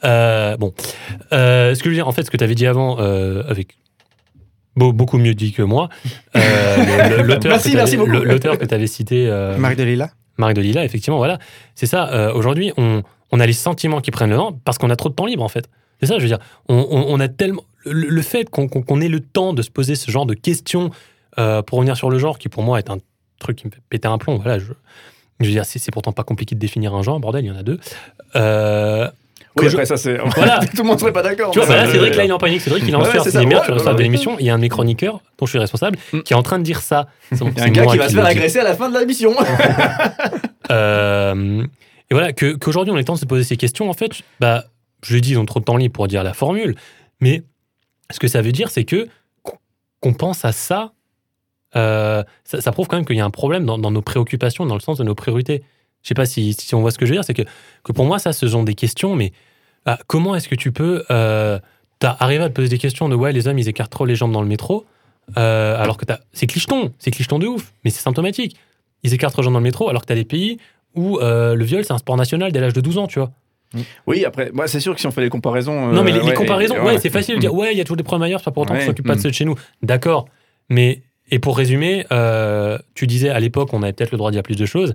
[0.03, 0.73] Euh, bon,
[1.31, 3.43] Euh, ce que je veux dire, en fait, ce que tu avais dit avant, euh,
[3.47, 3.77] avec
[4.75, 5.89] beaucoup mieux dit que moi,
[6.35, 8.11] euh, l'auteur Merci, que merci t'avais- beaucoup.
[8.11, 11.37] le- l'auteur que tu avais cité, euh, Marc de Lila Marc de Lila, effectivement, voilà.
[11.75, 12.11] C'est ça.
[12.11, 15.09] euh, Aujourd'hui, on, on a les sentiments qui prennent le vent parce qu'on a trop
[15.09, 15.69] de temps libre, en fait.
[15.99, 16.39] C'est ça, je veux dire.
[16.69, 17.63] On, on- on a tellement.
[17.85, 20.89] Le, le fait qu'on ait le temps de se poser ce genre de questions
[21.37, 22.97] euh, pour revenir sur le genre, qui pour moi est un
[23.39, 24.57] truc qui me fait péter un plomb, voilà.
[24.57, 24.71] Je,
[25.39, 27.51] je veux dire, c'est c'est pourtant pas compliqué de définir un genre, bordel, il y
[27.51, 27.79] en a deux.
[29.55, 30.17] Oui, que je- après, ça, c'est.
[30.35, 30.59] Voilà.
[30.75, 31.51] Tout le monde serait pas d'accord.
[31.51, 32.61] tu vois, bah là, je- Cédric, là, il est en panique.
[32.61, 33.23] Cédric, il est en sueur.
[33.23, 34.35] c'est ouais, tu reçois de l'émission.
[34.39, 36.21] Il y a un de mes chroniqueurs, dont je suis responsable, Mm.
[36.21, 37.07] qui est en train de dire ça.
[37.31, 38.97] C'est Il y a un gars qui va se faire agresser à la fin de
[38.99, 39.33] l'émission.
[40.71, 41.63] Euh,
[42.09, 44.63] et voilà, qu'aujourd'hui on ait le temps de se poser ces questions, en fait, bah,
[45.03, 46.75] je le dis, ils ont trop de temps libre pour dire la formule,
[47.19, 47.43] mais
[48.11, 49.07] ce que ça veut dire, c'est que
[49.41, 49.57] qu'on-
[49.99, 50.93] qu'on pense à ça,
[51.75, 54.65] euh, ça, ça prouve quand même qu'il y a un problème dans, dans nos préoccupations,
[54.65, 55.63] dans le sens de nos priorités.
[56.03, 57.43] Je sais pas si, si on voit ce que je veux dire, c'est que,
[57.83, 59.31] que pour moi, ça, ce sont des questions, mais
[59.85, 61.59] ah, comment est-ce que tu peux euh,
[62.01, 64.31] arrivé à te poser des questions de ouais, les hommes, ils écartent trop les jambes
[64.31, 64.85] dans le métro,
[65.37, 68.57] euh, alors que t'as- c'est clicheton, c'est clicheton de ouf, mais c'est symptomatique.
[69.03, 70.57] Ils écartent trop les jambes dans le métro, alors que tu as des pays
[70.95, 73.31] où euh, le viol, c'est un sport national dès l'âge de 12 ans, tu vois.
[74.05, 75.87] Oui, après, moi, c'est sûr que si on fait les comparaisons.
[75.87, 77.97] non, mais euh, les, comparaisons, ouais, c'est facile de dire, ouais, il y a toujours
[77.97, 79.23] des problèmes ailleurs, c'est pas pour autant qu'on s'occupe pas de mm.
[79.23, 79.55] ceux de chez nous.
[79.81, 80.27] D'accord,
[80.69, 84.35] mais, et pour résumer, euh, tu disais à l'époque, on avait peut-être le droit de
[84.35, 84.93] dire plus de choses.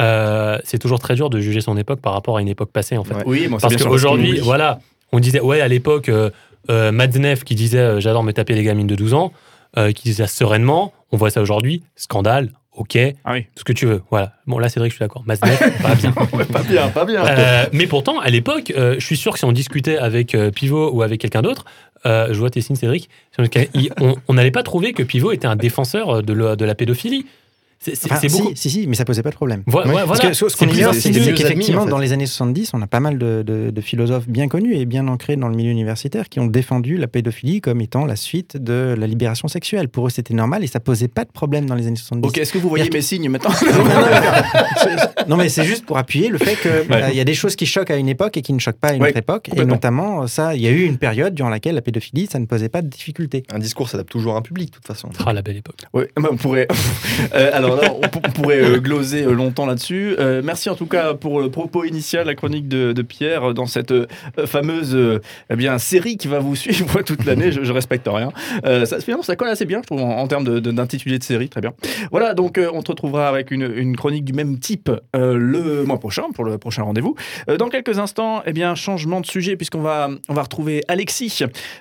[0.00, 2.96] Euh, c'est toujours très dur de juger son époque par rapport à une époque passée,
[2.96, 3.14] en fait.
[3.14, 3.22] Ouais.
[3.26, 4.80] Oui, c'est Parce qu'aujourd'hui, voilà,
[5.12, 6.30] on disait, ouais, à l'époque, euh,
[6.70, 9.32] euh, Madzenef qui disait, euh, j'adore me taper les gamines de 12 ans,
[9.76, 13.42] qui disait ça sereinement, on voit ça aujourd'hui, scandale, ok, Ah oui.
[13.42, 14.02] tout ce que tu veux.
[14.08, 14.32] Voilà.
[14.46, 15.24] Bon, là, Cédric, je suis d'accord.
[15.26, 15.34] Pas
[15.96, 16.14] bien.
[16.32, 17.24] Ouais, pas bien, pas bien.
[17.26, 20.50] Euh, mais pourtant, à l'époque, euh, je suis sûr que si on discutait avec euh,
[20.52, 21.64] Pivot ou avec quelqu'un d'autre,
[22.04, 23.08] je vois tes signes, Cédric,
[24.00, 27.26] on on n'allait pas trouver que Pivot était un défenseur de, le- de la pédophilie.
[27.84, 29.62] C'est Enfin, si, si, si, mais ça posait pas de problème.
[29.66, 30.28] Vo- Ouais, ouais, Parce voilà.
[30.30, 31.90] que ce qu'on ignore, c'est qu'effectivement, en fait.
[31.90, 34.86] dans les années 70, on a pas mal de, de- de philosophes bien connus et
[34.86, 38.56] bien ancrés dans le milieu universitaire qui ont défendu la pédophilie comme étant la suite
[38.56, 39.88] de la libération sexuelle.
[39.88, 42.26] Pour eux, c'était normal et ça posait pas de problème dans les années 70.
[42.26, 43.50] Ok, est-ce que vous voyez mes signes maintenant
[45.28, 47.14] Non, mais c'est juste pour appuyer le fait qu'il Ouais.
[47.14, 48.92] y a des choses qui choquent à une époque et qui ne choquent pas à
[48.94, 49.48] une Ouais, autre époque.
[49.56, 52.46] Et notamment, ça, il y a eu une période durant laquelle la pédophilie, ça ne
[52.46, 53.42] posait pas de difficulté.
[53.52, 55.08] Un discours s'adapte toujours à un public, de toute façon.
[55.26, 55.80] Ah, la belle époque.
[55.92, 56.68] Oui, on pourrait.
[57.34, 60.16] Euh, alors on, on pourrait euh, gloser euh, longtemps là-dessus.
[60.18, 63.92] Euh, merci en tout cas pour le propos initial, la chronique de, Pierre dans cette
[64.46, 67.52] fameuse eh bien, série qui va vous suivre toute l'année.
[67.52, 68.30] Je, je respecte rien.
[68.86, 71.50] Ça, finalement, ça colle assez bien, je trouve, en, termes d'intitulé de, série.
[71.50, 71.74] Très bien.
[72.10, 76.44] Voilà, donc on te retrouvera avec une, chronique du même type le mois prochain, pour
[76.44, 77.14] le prochain rendez-vous.
[77.58, 81.40] Dans quelques instants, eh bien, changement de sujet, puisqu'on va, on va retrouver Alexis.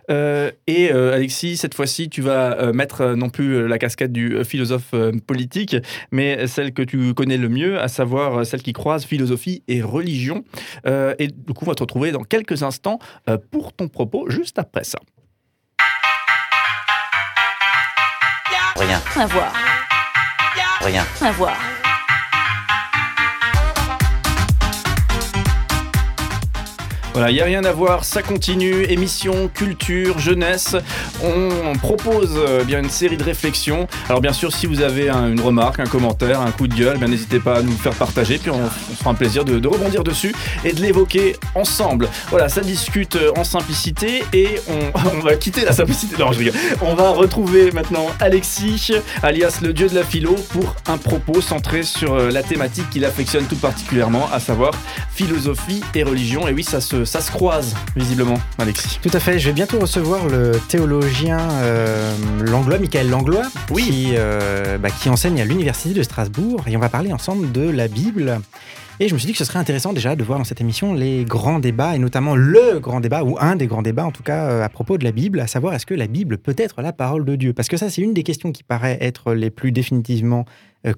[0.09, 4.93] Et Alexis, cette fois-ci, tu vas mettre non plus la casquette du philosophe
[5.25, 5.77] politique,
[6.11, 10.43] mais celle que tu connais le mieux, à savoir celle qui croise philosophie et religion.
[10.85, 14.29] Euh, et du coup, on va te retrouver dans quelques instants euh, pour ton propos,
[14.29, 14.99] juste après ça.
[18.75, 19.53] Rien, À voir,
[20.81, 21.05] rien.
[21.21, 21.57] à voir.
[27.13, 28.85] Voilà, il n'y a rien à voir, ça continue.
[28.89, 30.75] Émission, culture, jeunesse.
[31.23, 33.87] On propose euh, bien une série de réflexions.
[34.09, 36.97] Alors bien sûr, si vous avez un- une remarque, un commentaire, un coup de gueule,
[36.97, 40.33] n'hésitez pas à nous faire partager, puis on, fera un plaisir de, rebondir dessus
[40.65, 42.09] et de l'évoquer ensemble.
[42.31, 46.15] Voilà, ça discute euh, en simplicité et on, on va quitter la simplicité.
[46.17, 46.53] Non, je rigole.
[46.81, 51.83] On va retrouver maintenant Alexis, alias le dieu de la philo, pour un propos centré
[51.83, 54.73] sur euh, la thématique qu'il affectionne tout particulièrement, à savoir
[55.13, 56.47] philosophie et religion.
[56.47, 58.99] Et oui, ça se, ça se croise, visiblement, Alexis.
[59.01, 59.39] Tout à fait.
[59.39, 62.13] Je vais bientôt recevoir le théologien euh,
[62.45, 63.83] Langlois, Michael Langlois, Oui.
[63.83, 66.63] qui, euh, bah, qui enseigne à l'université de Strasbourg.
[66.67, 68.39] Et on va parler ensemble de la Bible.
[68.99, 70.93] Et je me suis dit que ce serait intéressant déjà de voir dans cette émission
[70.93, 74.23] les grands débats, et notamment le grand débat, ou un des grands débats en tout
[74.23, 76.81] cas, euh, à propos de la Bible, à savoir est-ce que la Bible peut être
[76.81, 77.53] la parole de Dieu?
[77.53, 80.45] Parce que ça, c'est une des questions qui paraît être les plus définitivement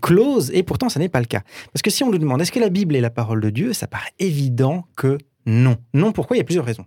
[0.01, 1.41] closes, et pourtant, ça n'est pas le cas.
[1.71, 3.71] Parce que si on nous demande est-ce que la Bible est la parole de Dieu,
[3.71, 5.77] ça paraît évident que non.
[5.93, 6.35] Non, pourquoi?
[6.35, 6.85] Il y a plusieurs raisons.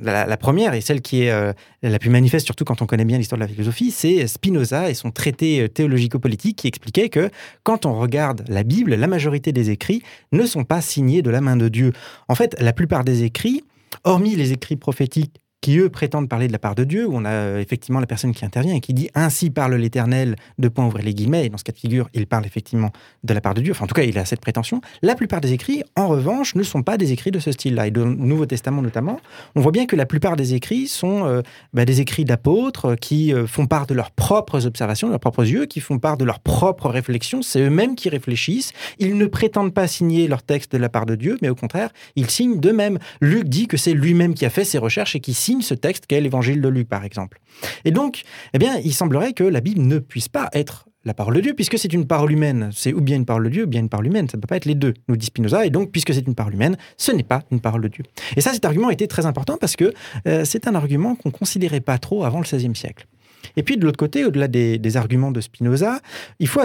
[0.00, 1.52] La première, et celle qui est euh,
[1.82, 4.94] la plus manifeste, surtout quand on connaît bien l'histoire de la philosophie, c'est Spinoza et
[4.94, 7.30] son traité euh, théologico-politique qui expliquait que
[7.62, 10.02] quand on regarde la Bible, la majorité des écrits
[10.32, 11.92] ne sont pas signés de la main de Dieu.
[12.28, 13.62] En fait, la plupart des écrits,
[14.02, 17.24] hormis les écrits prophétiques qui eux prétendent parler de la part de Dieu, où on
[17.24, 20.84] a euh, effectivement la personne qui intervient et qui dit ainsi parle l'Éternel, de point
[20.84, 22.90] ouvrir les guillemets, et dans ce cas de figure, il parle effectivement
[23.22, 24.82] de la part de Dieu, enfin en tout cas il a cette prétention.
[25.00, 27.90] La plupart des écrits, en revanche, ne sont pas des écrits de ce style-là, et
[27.90, 29.18] dans le Nouveau Testament notamment,
[29.54, 31.40] on voit bien que la plupart des écrits sont euh,
[31.72, 35.46] bah, des écrits d'apôtres euh, qui font part de leurs propres observations, de leurs propres
[35.46, 39.72] yeux, qui font part de leurs propres réflexions, c'est eux-mêmes qui réfléchissent, ils ne prétendent
[39.72, 42.98] pas signer leur texte de la part de Dieu, mais au contraire, ils signent d'eux-mêmes.
[43.22, 46.06] Luc dit que c'est lui-même qui a fait ses recherches et qui signe ce texte
[46.06, 47.40] qu'est l'évangile de Luc, par exemple.
[47.84, 51.34] Et donc, eh bien, il semblerait que la Bible ne puisse pas être la parole
[51.34, 52.70] de Dieu, puisque c'est une parole humaine.
[52.72, 54.28] C'est ou bien une parole de Dieu, ou bien une parole humaine.
[54.28, 55.66] Ça ne peut pas être les deux, nous dit Spinoza.
[55.66, 58.04] Et donc, puisque c'est une parole humaine, ce n'est pas une parole de Dieu.
[58.36, 59.92] Et ça, cet argument était très important parce que
[60.26, 63.06] euh, c'est un argument qu'on ne considérait pas trop avant le XVIe siècle.
[63.56, 66.00] Et puis de l'autre côté, au-delà des, arguments de Spinoza,
[66.38, 66.60] il faut,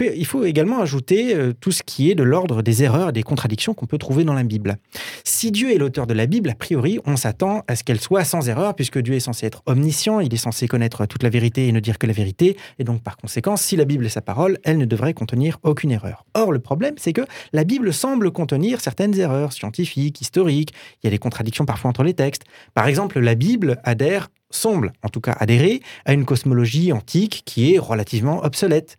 [0.00, 3.22] il faut également ajouter euh, tout ce qui est de l'ordre des erreurs et des
[3.22, 4.76] contradictions qu'on peut trouver dans la Bible.
[5.22, 8.24] Si Dieu est l'auteur de la Bible, a priori, on s'attend à ce qu'elle soit
[8.24, 11.68] sans erreur, puisque Dieu est censé être omniscient, il est censé connaître toute la vérité
[11.68, 14.22] et ne dire que la vérité, et donc par conséquent, si la Bible est sa
[14.22, 16.24] parole, elle ne devrait contenir aucune erreur.
[16.34, 21.08] Or, le problème, c'est que la Bible semble contenir certaines erreurs scientifiques, historiques, il y
[21.08, 22.44] a des contradictions parfois entre les textes.
[22.74, 27.74] Par exemple, la Bible adhère semble en tout cas adhérer à une cosmologie antique qui
[27.74, 28.96] est relativement obsolète.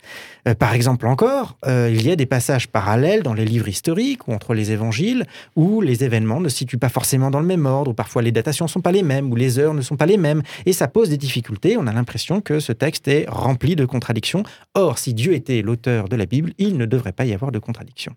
[0.47, 4.27] Euh, par exemple encore, euh, il y a des passages parallèles dans les livres historiques
[4.27, 7.65] ou entre les évangiles où les événements ne se situent pas forcément dans le même
[7.65, 9.97] ordre, où parfois les datations ne sont pas les mêmes, où les heures ne sont
[9.97, 11.77] pas les mêmes, et ça pose des difficultés.
[11.77, 14.43] On a l'impression que ce texte est rempli de contradictions.
[14.73, 17.59] Or, si Dieu était l'auteur de la Bible, il ne devrait pas y avoir de
[17.59, 18.15] contradictions.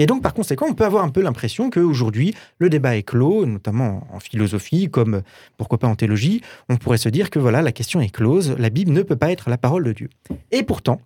[0.00, 3.44] Et donc, par conséquent, on peut avoir un peu l'impression qu'aujourd'hui, le débat est clos,
[3.44, 5.20] notamment en philosophie, comme
[5.58, 6.40] pourquoi pas en théologie.
[6.70, 9.30] On pourrait se dire que voilà, la question est close, la Bible ne peut pas
[9.30, 10.08] être la parole de Dieu.
[10.52, 11.02] Et pourtant,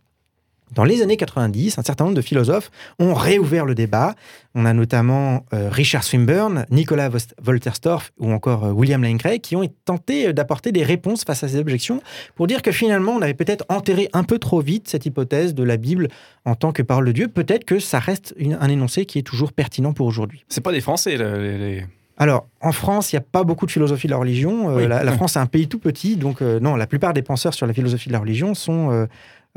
[0.75, 4.15] dans les années 90, un certain nombre de philosophes ont réouvert le débat.
[4.55, 7.11] On a notamment euh, Richard Swinburne, Nicolas
[7.43, 11.43] Wolterstorff ou encore euh, William Lane Craig qui ont tenté euh, d'apporter des réponses face
[11.45, 12.01] à ces objections
[12.35, 15.63] pour dire que finalement on avait peut-être enterré un peu trop vite cette hypothèse de
[15.63, 16.09] la Bible
[16.45, 17.29] en tant que parole de Dieu.
[17.29, 20.45] Peut-être que ça reste une- un énoncé qui est toujours pertinent pour aujourd'hui.
[20.49, 21.85] C'est pas des Français, les- les-
[22.17, 24.71] Alors, en France, il n'y a pas beaucoup de philosophie de la religion.
[24.71, 24.87] Euh, Oui.
[24.87, 27.55] la, la France est un pays tout petit, donc euh, non, la plupart des penseurs
[27.55, 29.07] sur la philosophie de la religion sont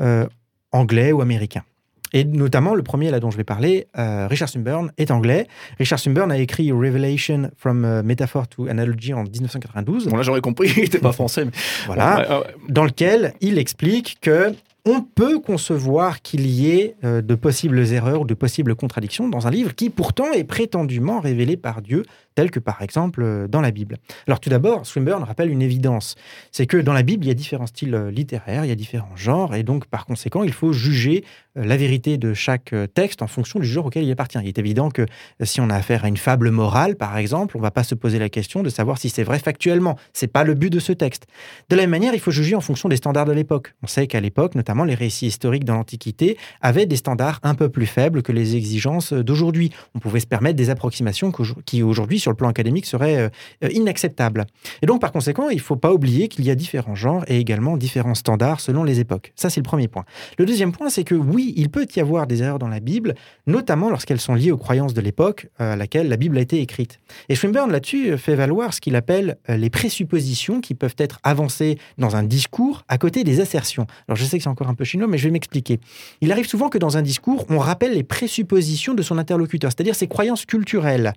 [0.00, 0.26] euh,
[0.72, 1.64] anglais ou américains.
[2.12, 5.46] Et notamment, le premier là dont je vais parler, euh, Richard Swinburne, est anglais.
[5.78, 10.06] Richard Swinburne a écrit Revelation from euh, Metaphor to Analogy en 1992.
[10.06, 11.44] Bon, là, j'aurais compris, il n'était pas français.
[11.44, 11.50] Mais...
[11.86, 12.54] Voilà Ouais, ouais, ouais.
[12.68, 14.54] dans lequel il explique que
[14.84, 19.46] on peut concevoir qu'il y ait euh, de possibles erreurs ou de possibles contradictions dans
[19.46, 22.04] un livre qui pourtant est prétendument révélé par Dieu,
[22.38, 23.96] tel que par exemple euh, dans la Bible.
[24.28, 26.14] Alors tout d'abord, Swinburne rappelle une évidence,
[26.52, 28.76] c'est que dans la Bible, il y a différents styles euh, littéraires, il y a
[28.76, 31.24] différents genres, et donc par conséquent, il faut juger
[31.56, 34.38] euh, la vérité de chaque texte en fonction du genre auquel il appartient.
[34.40, 35.04] Il est évident que
[35.42, 37.96] si on a affaire à une fable morale, par exemple, on ne va pas se
[37.96, 39.98] poser la question de savoir si c'est vrai factuellement.
[40.12, 41.26] C'est pas le but de ce texte.
[41.70, 43.74] De la même manière, il faut juger en fonction des standards de l'époque.
[43.82, 47.68] On sait qu'à l'époque, notamment les récits historiques dans l'Antiquité avaient des standards un peu
[47.68, 49.72] plus faibles que les exigences d'aujourd'hui.
[49.96, 51.32] On pouvait se permettre des approximations
[51.64, 53.28] qui aujourd'hui, sur le plan académique, seraient euh,
[53.64, 54.44] euh, inacceptables.
[54.82, 57.38] Et donc, par conséquent, il ne faut pas oublier qu'il y a différents genres et
[57.38, 59.32] également différents standards selon les époques.
[59.34, 60.04] Ça, c'est le premier point.
[60.36, 63.14] Le deuxième point, c'est que oui, il peut y avoir des erreurs dans la Bible,
[63.46, 66.60] notamment lorsqu'elles sont liées aux croyances de l'époque euh, à laquelle la Bible a été
[66.60, 67.00] écrite.
[67.30, 71.78] Et Swinburne, là-dessus, fait valoir ce qu'il appelle euh, les présuppositions qui peuvent être avancées
[71.96, 73.86] dans un discours à côté des assertions.
[74.06, 75.80] Alors, je sais que c'est encore un peu chinois, mais je vais m'expliquer.
[76.20, 79.94] Il arrive souvent que dans un discours, on rappelle les présuppositions de son interlocuteur, c'est-à-dire
[79.94, 81.14] ses croyances culturelles.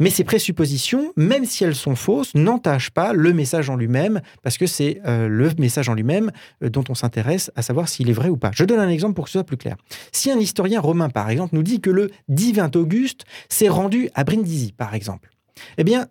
[0.00, 4.58] Mais ces présuppositions, même si elles sont fausses, n'entachent pas le message en lui-même, parce
[4.58, 6.30] que c'est euh, le message en lui-même
[6.62, 8.52] euh, dont on s'intéresse à savoir s'il est vrai ou pas.
[8.54, 9.74] Je donne un exemple pour que ce soit plus clair.
[10.12, 14.22] Si un historien romain, par exemple, nous dit que le divin Auguste s'est rendu à
[14.22, 15.30] Brindisi, par exemple,
[15.78, 16.06] eh bien,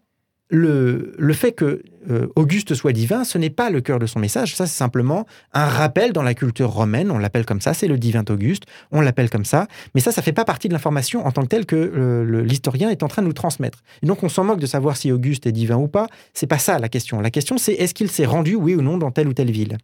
[0.49, 4.55] le, fait que euh, Auguste soit divin, ce n'est pas le cœur de son message,
[4.55, 7.97] ça c'est simplement un rappel dans la culture romaine, on l'appelle comme ça, c'est le
[7.97, 11.31] divin Auguste, on l'appelle comme ça, mais ça, ça fait pas partie de l'information en
[11.31, 13.83] tant que telle que euh, l'historien est en train de nous transmettre.
[14.01, 16.59] Et donc on s'en moque de savoir si Auguste est divin ou pas, c'est pas
[16.59, 17.21] ça la question.
[17.21, 19.77] La question c'est est-ce qu'il s'est rendu, oui ou non, dans telle ou telle ville?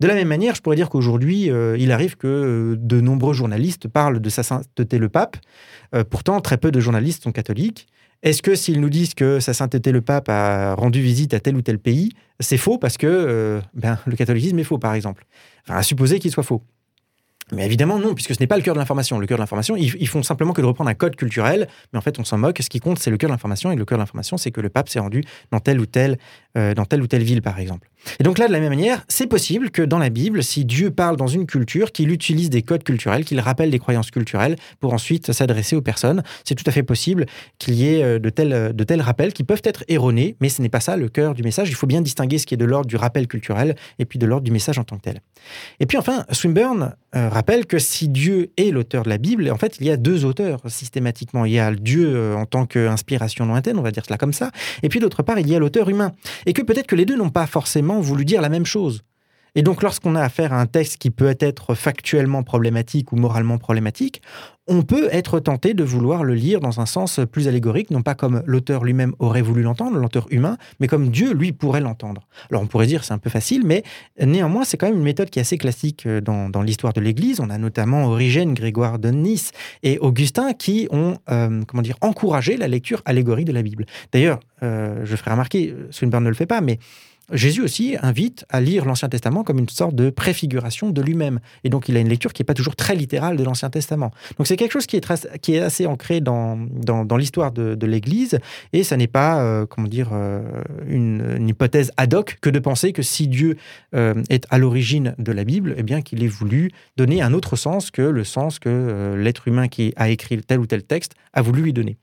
[0.00, 3.34] De la même manière, je pourrais dire qu'aujourd'hui, euh, il arrive que euh, de nombreux
[3.34, 5.36] journalistes parlent de sa sainteté le pape.
[5.94, 7.86] Euh, pourtant, très peu de journalistes sont catholiques.
[8.22, 11.56] Est-ce que s'ils nous disent que sa sainteté le pape a rendu visite à tel
[11.56, 15.26] ou tel pays, c'est faux parce que ben, le catholicisme est faux, par exemple?
[15.64, 16.62] Enfin, à supposer qu'il soit faux.
[17.52, 19.18] Mais évidemment, non, puisque ce n'est pas le cœur de l'information.
[19.18, 21.98] Le cœur de l'information, ils, ils font simplement que de reprendre un code culturel, mais
[21.98, 22.58] en fait, on s'en moque.
[22.62, 24.62] Ce qui compte, c'est le cœur de l'information, et le cœur de l'information, c'est que
[24.62, 25.86] le pape s'est rendu dans ou
[26.74, 27.90] dans telle ou telle ville, par exemple.
[28.20, 30.90] Et donc là, de la même manière, c'est possible que dans la Bible, si Dieu
[30.90, 34.92] parle dans une culture, qu'il utilise des codes culturels, qu'il rappelle des croyances culturelles pour
[34.92, 37.26] ensuite s'adresser aux personnes, c'est tout à fait possible
[37.58, 40.62] qu'il y ait euh, de tels, de tels rappels qui peuvent être erronés, mais ce
[40.62, 41.68] n'est pas ça le cœur du message.
[41.68, 44.26] Il faut bien distinguer ce qui est de l'ordre du rappel culturel et puis de
[44.26, 45.20] l'ordre du message en tant que tel.
[45.80, 49.56] Et puis enfin, Swinburne euh, rappelle que si Dieu est l'auteur de la Bible, en
[49.56, 51.44] fait, il y a deux auteurs systématiquement.
[51.44, 54.50] Il y a Dieu euh, en tant qu'inspiration lointaine, on va dire cela comme ça,
[54.82, 56.12] et puis d'autre part, il y a l'auteur humain.
[56.46, 59.02] Et que peut-être que les deux n'ont pas forcément voulu dire la même chose.
[59.56, 63.58] Et donc, lorsqu'on a affaire à un texte qui peut être factuellement problématique ou moralement
[63.58, 64.20] problématique,
[64.66, 68.14] on peut être tenté de vouloir le lire dans un sens plus allégorique, non pas
[68.14, 72.26] comme l'auteur lui-même aurait voulu l'entendre, l'auteur humain, mais comme Dieu, lui, pourrait l'entendre.
[72.50, 73.84] Alors, on pourrait dire c'est un peu facile, mais
[74.20, 77.00] néanmoins, c'est quand même une méthode qui est assez classique euh, dans, dans l'histoire de
[77.00, 77.38] l'Église.
[77.40, 79.52] On a notamment Origène, Grégoire de Nice
[79.82, 83.86] et Augustin qui ont, euh, comment dire, encouragé la lecture allégorique de la Bible.
[84.12, 86.78] D'ailleurs, euh, je ferai remarquer, Swinburne ne le fait pas, mais
[87.32, 91.40] Jésus aussi invite à lire l'Ancien Testament comme une sorte de préfiguration de lui-même.
[91.64, 94.10] Et donc, il a une lecture qui n'est pas toujours très littérale de l'Ancien Testament.
[94.36, 96.58] Donc, c'est quelque chose qui est, assez ancré dans,
[97.16, 98.38] l'histoire de, l'Église.
[98.72, 100.42] Et ça n'est pas, euh, comment dire, euh,
[100.86, 103.56] une, hypothèse ad hoc que de penser que si Dieu
[103.94, 107.56] euh, est à l'origine de la Bible, eh bien, qu'il ait voulu donner un autre
[107.56, 111.40] sens que le sens que l'être humain qui a écrit tel ou tel texte a
[111.40, 111.96] voulu lui donner.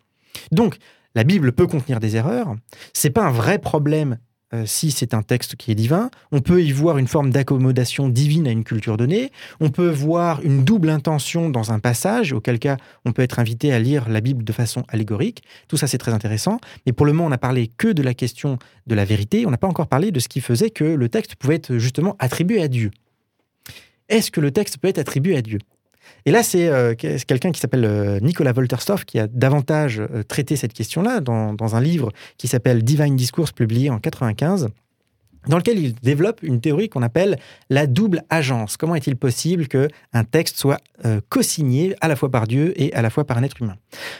[0.51, 0.77] Donc,
[1.13, 2.55] la Bible peut contenir des erreurs.
[2.93, 4.17] C'est pas un vrai problème
[4.53, 6.09] euh, si c'est un texte qui est divin.
[6.31, 9.31] On peut y voir une forme d'accommodation divine à une culture donnée.
[9.59, 13.73] On peut voir une double intention dans un passage, auquel cas on peut être invité
[13.73, 15.43] à lire la Bible de façon allégorique.
[15.67, 16.59] Tout ça, c'est très intéressant.
[16.85, 19.45] Mais pour le moment, on n'a parlé que de la question de la vérité.
[19.45, 22.15] On n'a pas encore parlé de ce qui faisait que le texte pouvait être justement
[22.19, 22.91] attribué à Dieu.
[24.09, 25.59] Est-ce que le texte peut être attribué à Dieu?
[26.25, 30.55] Et là, c'est euh, quelqu'un qui s'appelle euh, Nicolas Wolterstorff qui a davantage euh, traité
[30.55, 34.69] cette question-là dans, un livre qui s'appelle Divine Discourse, publié en 95
[35.47, 38.77] dans lequel il développe une théorie qu'on appelle la double agence.
[38.77, 43.01] Comment est-il possible qu'un texte soit euh, co-signé à la fois par Dieu et à
[43.01, 43.75] la fois par un être humain?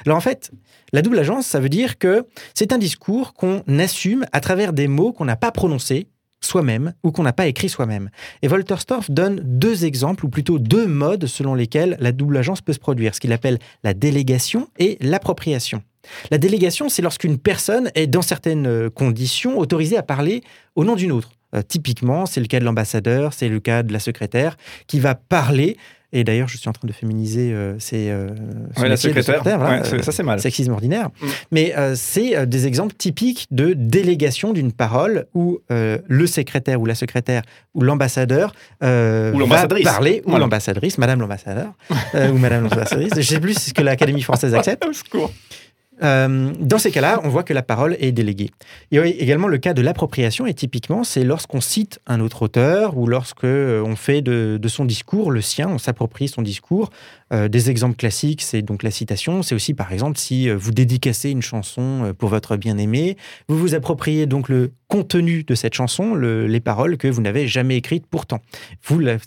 [0.06, 0.52] Alors en fait,
[0.94, 4.88] la double agence, ça veut dire que c'est un discours qu'on assume à travers des
[4.88, 6.08] mots qu'on n'a pas prononcés
[6.44, 8.10] soi-même ou qu'on n'a pas écrit soi-même.
[8.42, 12.74] Et Wolterstorff donne deux exemples, ou plutôt deux modes selon lesquels la double agence peut
[12.74, 15.84] se produire, ce qu'il appelle la délégation et l'appropriation.
[16.32, 20.42] La délégation, c'est lorsqu'une personne est, dans certaines conditions, autorisée à parler
[20.76, 21.30] au nom d'une autre.
[21.54, 25.16] Euh, typiquement, c'est le cas de l'ambassadeur, c'est le cas de la secrétaire, qui va
[25.16, 25.78] parler
[26.14, 28.10] et d'ailleurs, je suis en train de féminiser euh, ces.
[28.10, 28.30] Euh,
[28.78, 29.42] ouais, la secrétaire.
[29.44, 30.42] Voilà, ouais, ça, c'est mal.
[30.42, 31.10] Sexisme ordinaire.
[31.22, 31.28] Mm.
[31.52, 36.96] Mais euh, c'est des exemples typiques de délégation d'une parole où le secrétaire ou la
[36.96, 37.44] secrétaire
[37.74, 41.74] ou l'ambassadeur va parler, ou l'ambassadrice, madame l'ambassadeur,
[42.14, 43.14] ou madame l'ambassadrice.
[43.14, 44.86] Je ne sais plus ce que l'Académie française accepte.
[46.04, 48.50] Euh, dans ces cas-là, on voit que la parole est déléguée.
[48.92, 52.98] Il y également le cas de l'appropriation, et typiquement, c'est lorsqu'on cite un autre auteur
[52.98, 56.90] ou lorsque euh, on fait de, son discours le sien, on s'approprie son discours.
[57.34, 59.44] Euh, des exemples classiques, c'est donc la citation.
[59.44, 64.26] C'est aussi, par exemple, si vous dédicacez une chanson pour votre bien-aimé, vous vous appropriez
[64.26, 68.42] donc le contenu de cette chanson, le, les paroles que vous n'avez jamais écrites pourtant.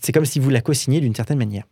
[0.01, 1.65] C'est comme si vous la co-signez d'une certaine manière.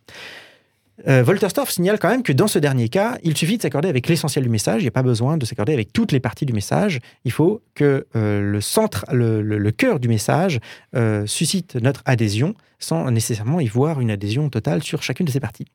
[1.07, 1.25] Euh,
[1.67, 4.49] signale quand même que dans ce dernier cas, il suffit de s'accorder avec l'essentiel du
[4.49, 4.81] message.
[4.81, 6.99] Il n'y a pas besoin de s'accorder avec toutes les parties du message.
[7.25, 10.59] Il faut que euh, le centre, le, cœur du message
[10.95, 15.39] euh, suscite notre adhésion sans nécessairement y voir une adhésion totale sur chacune de ces
[15.39, 15.65] parties.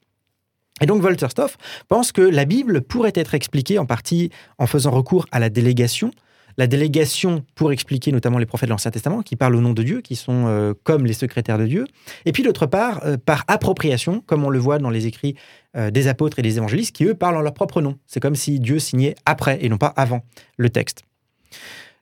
[0.81, 1.57] Et donc Wolterstorff
[1.89, 6.11] pense que la Bible pourrait être expliquée en partie en faisant recours à la délégation,
[6.59, 9.83] la délégation pour expliquer notamment les prophètes de l'Ancien Testament qui parlent au nom de
[9.83, 11.87] Dieu, qui sont euh, comme les secrétaires de Dieu,
[12.27, 15.37] et puis d'autre part euh, par appropriation, comme on le voit dans les écrits
[15.77, 17.97] euh, des apôtres et des évangélistes, qui eux parlent en leur propre nom.
[18.07, 20.23] C'est comme si Dieu signait après et non pas avant
[20.57, 21.05] le texte.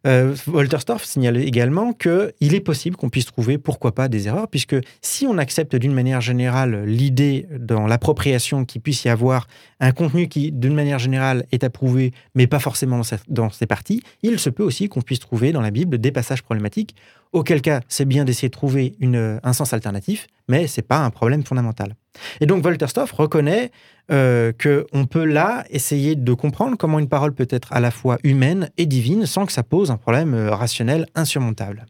[0.06, 4.76] Euh, Wolterstorff signale également qu'il est possible qu'on puisse trouver, pourquoi pas, des erreurs, puisque
[5.02, 9.48] si on accepte d'une manière générale l'idée dans l'appropriation qu'il puisse y avoir
[9.80, 14.38] un contenu qui, d'une manière générale, est approuvé, mais pas forcément dans, ses parties, il
[14.38, 16.94] se peut aussi qu'on puisse trouver dans la Bible des passages problématiques,
[17.32, 21.44] auquel cas c'est bien d'essayer de trouver un sens alternatif, mais c'est pas un problème
[21.44, 21.96] fondamental.
[22.40, 23.70] Et donc Wolterstorff reconnaît
[24.10, 28.18] euh, qu'on peut là essayer de comprendre comment une parole peut être à la fois
[28.22, 31.86] humaine et divine sans que ça pose un problème euh, rationnel insurmontable.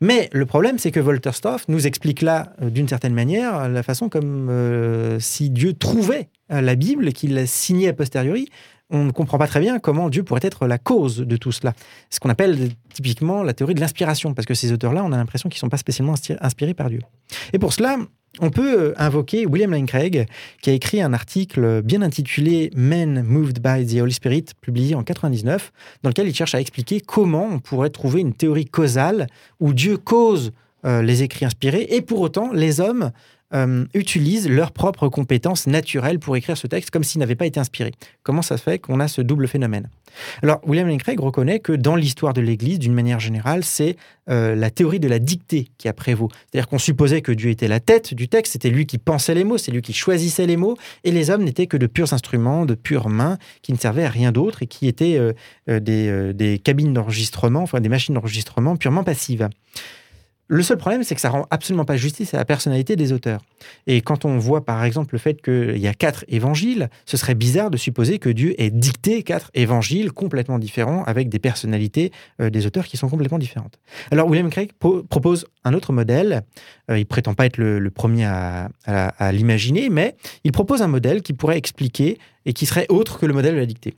[0.00, 4.08] Mais le problème, c'est que Wolterstorff nous explique là, euh, d'une certaine manière, la façon
[4.08, 8.48] comme euh, si Dieu trouvait la Bible, qu'il l'a signée a posteriori.
[8.90, 11.72] On ne comprend pas très bien comment Dieu pourrait être la cause de tout cela.
[12.10, 15.48] Ce qu'on appelle typiquement la théorie de l'inspiration, parce que ces auteurs-là, on a l'impression
[15.48, 17.00] qu'ils ne sont pas spécialement inspirés par Dieu.
[17.54, 17.96] Et pour cela,
[18.40, 20.26] on peut euh, invoquer William Lane Craig,
[20.62, 25.02] qui a écrit un article bien intitulé Men Moved by the Holy Spirit, publié en
[25.02, 29.26] 99, dans lequel il cherche à expliquer comment on pourrait trouver une théorie causale
[29.60, 30.52] où Dieu cause
[30.84, 33.10] euh, les écrits inspirés et pour autant les hommes
[33.54, 37.60] euh, utilisent leurs propres compétences naturelles pour écrire ce texte comme s'il n'avait pas été
[37.60, 37.92] inspiré.
[38.22, 39.88] Comment ça se fait qu'on a ce double phénomène?
[40.42, 43.96] Alors, William Lane Craig reconnaît que dans l'histoire de l'Église, d'une manière générale, c'est
[44.28, 46.28] euh, la théorie de la dictée qui a prévaut.
[46.32, 49.44] C'est-à-dire qu'on supposait que Dieu était la tête du texte, c'était lui qui pensait les
[49.44, 52.64] mots, c'est lui qui choisissait les mots, et les hommes n'étaient que de purs instruments,
[52.64, 56.58] de pures mains, qui ne servaient à rien d'autre et qui étaient euh, des, des
[56.58, 59.48] cabines d'enregistrement, enfin des machines d'enregistrement purement passives.
[60.48, 63.40] Le seul problème, c'est que ça rend absolument pas justice à la personnalité des auteurs.
[63.86, 67.34] Et quand on voit par exemple le fait qu'il y a quatre évangiles, ce serait
[67.34, 72.50] bizarre de supposer que Dieu ait dicté quatre évangiles complètement différents avec des personnalités euh,
[72.50, 73.78] des auteurs qui sont complètement différentes.
[74.10, 76.42] Alors William Craig po- propose un autre modèle.
[76.90, 80.14] Euh, il prétend pas être le, premier à, à- à l'imaginer, mais
[80.44, 83.60] il propose un modèle qui pourrait expliquer et qui serait autre que le modèle de
[83.60, 83.94] la dictée.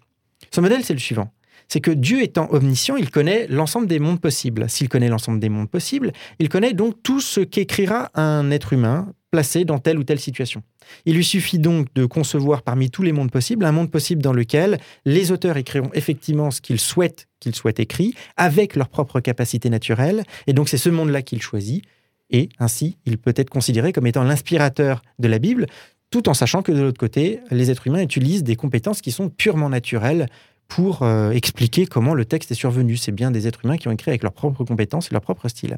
[0.55, 1.33] Ce modèle, c'est le suivant.
[1.69, 4.69] C'est que Dieu étant omniscient, il connaît l'ensemble des mondes possibles.
[4.69, 9.13] S'il connaît l'ensemble des mondes possibles, il connaît donc tout ce qu'écrira un être humain
[9.31, 10.63] placé dans telle ou telle situation.
[11.05, 14.33] Il lui suffit donc de concevoir parmi tous les mondes possibles un monde possible dans
[14.33, 19.69] lequel les auteurs écriront effectivement ce qu'ils souhaitent qu'ils soient écrits, avec leurs propres capacités
[19.69, 21.85] naturelles, et donc c'est ce monde-là qu'il choisit,
[22.31, 25.67] et ainsi il peut être considéré comme étant l'inspirateur de la Bible,
[26.11, 29.29] tout en sachant que de l'autre côté, les êtres humains utilisent des compétences qui sont
[29.29, 30.29] purement naturelles
[30.69, 32.97] pour euh, expliquer comment le texte est survenu.
[32.97, 35.49] C'est bien des êtres humains qui ont écrit avec leurs propres compétences et leur propre
[35.49, 35.77] style.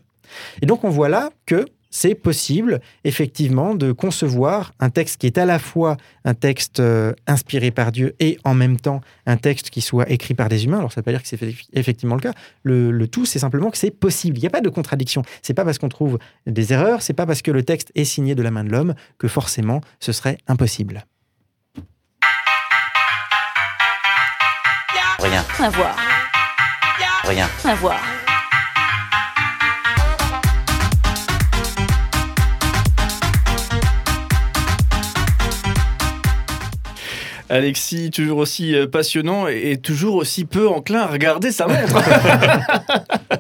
[0.63, 5.39] Et donc on voit là que c'est possible, effectivement, de concevoir un texte qui est
[5.39, 9.71] à la fois un texte euh, inspiré par Dieu et en même temps un texte
[9.71, 10.81] qui soit écrit par des humains.
[10.81, 12.35] Alors ça ne veut pas dire que c'est effe- effectivement le cas.
[12.63, 14.37] Le, le tout, c'est simplement que c'est possible.
[14.37, 15.23] Il n'y a pas de contradiction.
[15.41, 18.35] C'est pas parce qu'on trouve des erreurs, c'est pas parce que le texte est signé
[18.35, 21.07] de la main de l'homme que forcément ce serait impossible.
[25.29, 25.97] Rien, À voir,
[27.25, 27.49] rien.
[27.65, 28.01] à voir.
[37.51, 41.97] Alexis, toujours aussi euh, passionnant et et toujours aussi peu enclin à regarder sa montre.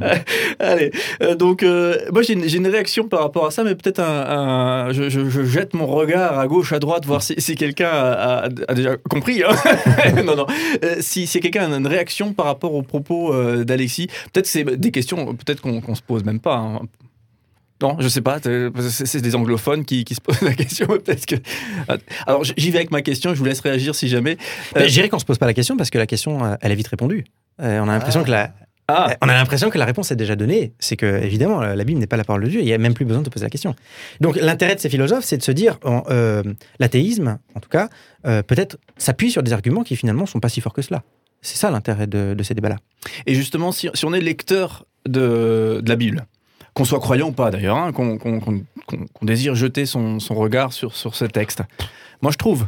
[0.58, 0.90] Allez,
[1.22, 4.92] euh, donc euh, moi j'ai une, réaction par rapport à ça, mais peut-être un, un-
[4.92, 8.46] je, je- je jette mon regard à gauche, à droite, voir si, si quelqu'un a,
[8.46, 9.42] a- a déjà compris.
[9.42, 9.52] hein.
[10.24, 10.46] non, non.
[10.84, 13.32] Euh, si, si quelqu'un a une réaction par rapport aux propos
[13.64, 16.56] d'Alexis, peut-être c'est des questions, peut-être qu'on qu'on se pose même pas.
[16.56, 16.80] hein.
[17.80, 18.38] Non, je sais pas.
[18.78, 20.86] C'est des anglophones qui, qui se posent la question.
[20.86, 21.34] Peut-être que.
[22.28, 23.34] Alors j'y vais avec ma question.
[23.34, 24.36] Je vous laisse réagir si jamais.
[24.76, 26.70] Mais Euh, Je dirais qu'on se pose pas la question parce que la question, elle
[26.70, 27.24] est vite répondue.
[27.60, 28.52] Euh, on a l'impression que la,
[28.94, 30.74] Ah, on a l'impression que la réponse est déjà donnée.
[30.78, 32.60] C'est que évidemment, la Bible n'est pas la parole de Dieu.
[32.60, 33.74] Il n'y a même plus besoin de poser la question.
[34.20, 36.42] Donc l'intérêt de ces philosophes, c'est de se dire, en, euh,
[36.78, 37.88] l'athéisme, en tout cas,
[38.26, 41.02] euh, peut-être s'appuie sur des arguments qui finalement sont pas si forts que cela.
[41.40, 42.76] C'est ça l'intérêt de, de ces débats-là.
[43.26, 46.26] Et justement, si, si on est lecteur de, de la Bible,
[46.74, 48.60] qu'on soit croyant ou pas d'ailleurs, hein, qu'on
[49.22, 51.62] désire jeter son, son regard sur, sur ce texte,
[52.20, 52.66] moi je trouve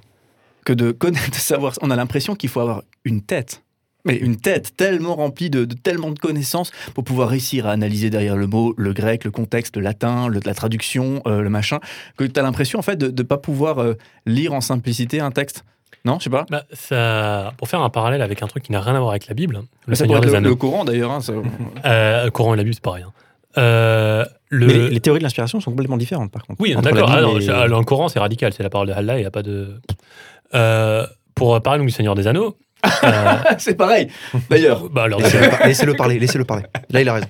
[0.64, 3.63] que de connaître, de savoir, on a l'impression qu'il faut avoir une tête.
[4.06, 8.10] Mais une tête tellement remplie de, de tellement de connaissances pour pouvoir réussir à analyser
[8.10, 11.80] derrière le mot, le grec, le contexte, le latin, le- la traduction, euh, le machin,
[12.18, 13.94] que tu as l'impression en fait de ne pas pouvoir euh,
[14.26, 15.64] lire en simplicité un texte.
[16.04, 16.44] Non, je sais pas.
[16.50, 19.26] Bah, ça, pour faire un parallèle avec un truc qui n'a rien à voir avec
[19.26, 20.48] la Bible, le ça être des le, Anneaux.
[20.50, 21.10] le Coran d'ailleurs.
[21.10, 21.32] hein, ça-
[21.86, 23.10] Euh, le Coran et la Bible, c'est pas rien.
[23.56, 24.66] Euh, le...
[24.66, 26.60] Mais les, les théories de l'inspiration sont complètement différentes, par contre.
[26.60, 27.08] Oui, d'accord.
[27.10, 28.52] Ah, et- le Coran, c'est radical.
[28.52, 29.16] C'est la parole de Allah.
[29.16, 29.80] Il n'y a pas de.
[30.54, 32.56] Euh, pour parler donc, du Seigneur des Anneaux.
[33.04, 34.08] Euh, C'est pareil.
[34.50, 36.64] D'ailleurs, bah, Laissez-le par- Laissez-le parler, laissez-le parler.
[36.90, 37.26] Là, il a raison.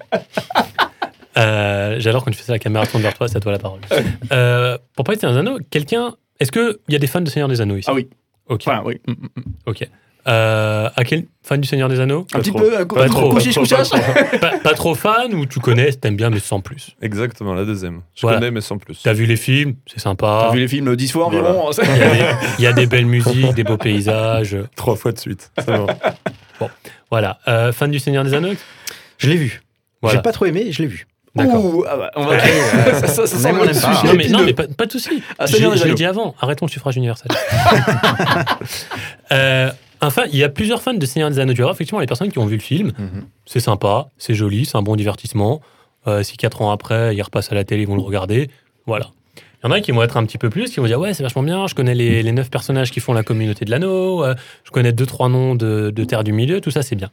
[1.36, 3.58] euh, J'adore quand tu fais ça, la caméra tourne vers toi, c'est à toi la
[3.58, 3.80] parole.
[4.32, 6.14] Euh, pour parler de Seigneur des Anneaux, quelqu'un.
[6.40, 7.88] Est-ce qu'il y a des fans de Seigneur des Anneaux ici?
[7.90, 8.08] Ah oui.
[8.48, 8.62] Ok.
[8.66, 9.00] enfin oui.
[9.06, 9.42] Mm, mm, mm.
[9.66, 9.88] ok.
[10.26, 12.60] Euh, à quel fan du Seigneur des Anneaux Un petit trop.
[12.60, 13.98] peu, Pas trop, couchiche, pas trop,
[14.40, 18.00] pas, pas fan ou tu connais, t'aimes bien mais sans plus Exactement, la deuxième.
[18.14, 18.38] Je Voilà.
[18.38, 19.02] connais, mais sans plus.
[19.02, 20.46] T'as vu les films, c'est sympa.
[20.48, 22.24] T'as vu les films dix fois environ Il y, a des,
[22.58, 24.56] il y a des belles musiques, des beaux paysages.
[24.76, 25.52] Trois fois de suite.
[26.58, 26.70] Bon.
[27.10, 27.38] Voilà.
[27.46, 28.54] Euh, fan du Seigneur des Anneaux
[29.18, 29.60] Je l'ai vu.
[30.00, 30.16] Voilà.
[30.18, 31.06] J'ai pas trop aimé, je l'ai vu.
[31.34, 31.64] D'accord.
[31.64, 32.38] Ouh, ah bah, on va...
[32.38, 34.02] Ça, ça, ça On aime, pas.
[34.04, 34.44] Non mais, non, épineux.
[34.44, 35.20] mais pas, pas de souci.
[35.36, 35.96] Ah, J'ai- Seigneur des je l'ai Anneaux.
[35.96, 36.34] dit avant.
[36.40, 37.28] Arrêtons le suffrage universel.
[39.32, 39.70] euh,
[40.06, 41.54] enfin, il y a plusieurs fans de Seigneur des Anneaux.
[41.54, 43.24] Tu vois, effectivement, les personnes qui ont vu le film, Mhm.
[43.46, 45.60] c'est sympa, c'est joli, c'est un bon divertissement.
[46.06, 48.50] Euh, si quatre ans après, ils repassent à la télé, ils vont le regarder.
[48.86, 49.10] Voilà.
[49.36, 51.14] Il y en a qui vont être un petit peu plus, qui vont dire Ouais,
[51.14, 54.22] c'est vachement bien, je connais les, les neuf personnages qui font la communauté de l'anneau,
[54.22, 54.34] euh,
[54.64, 57.10] je connais deux, trois noms de, de Terre du Milieu, tout ça, c'est bien.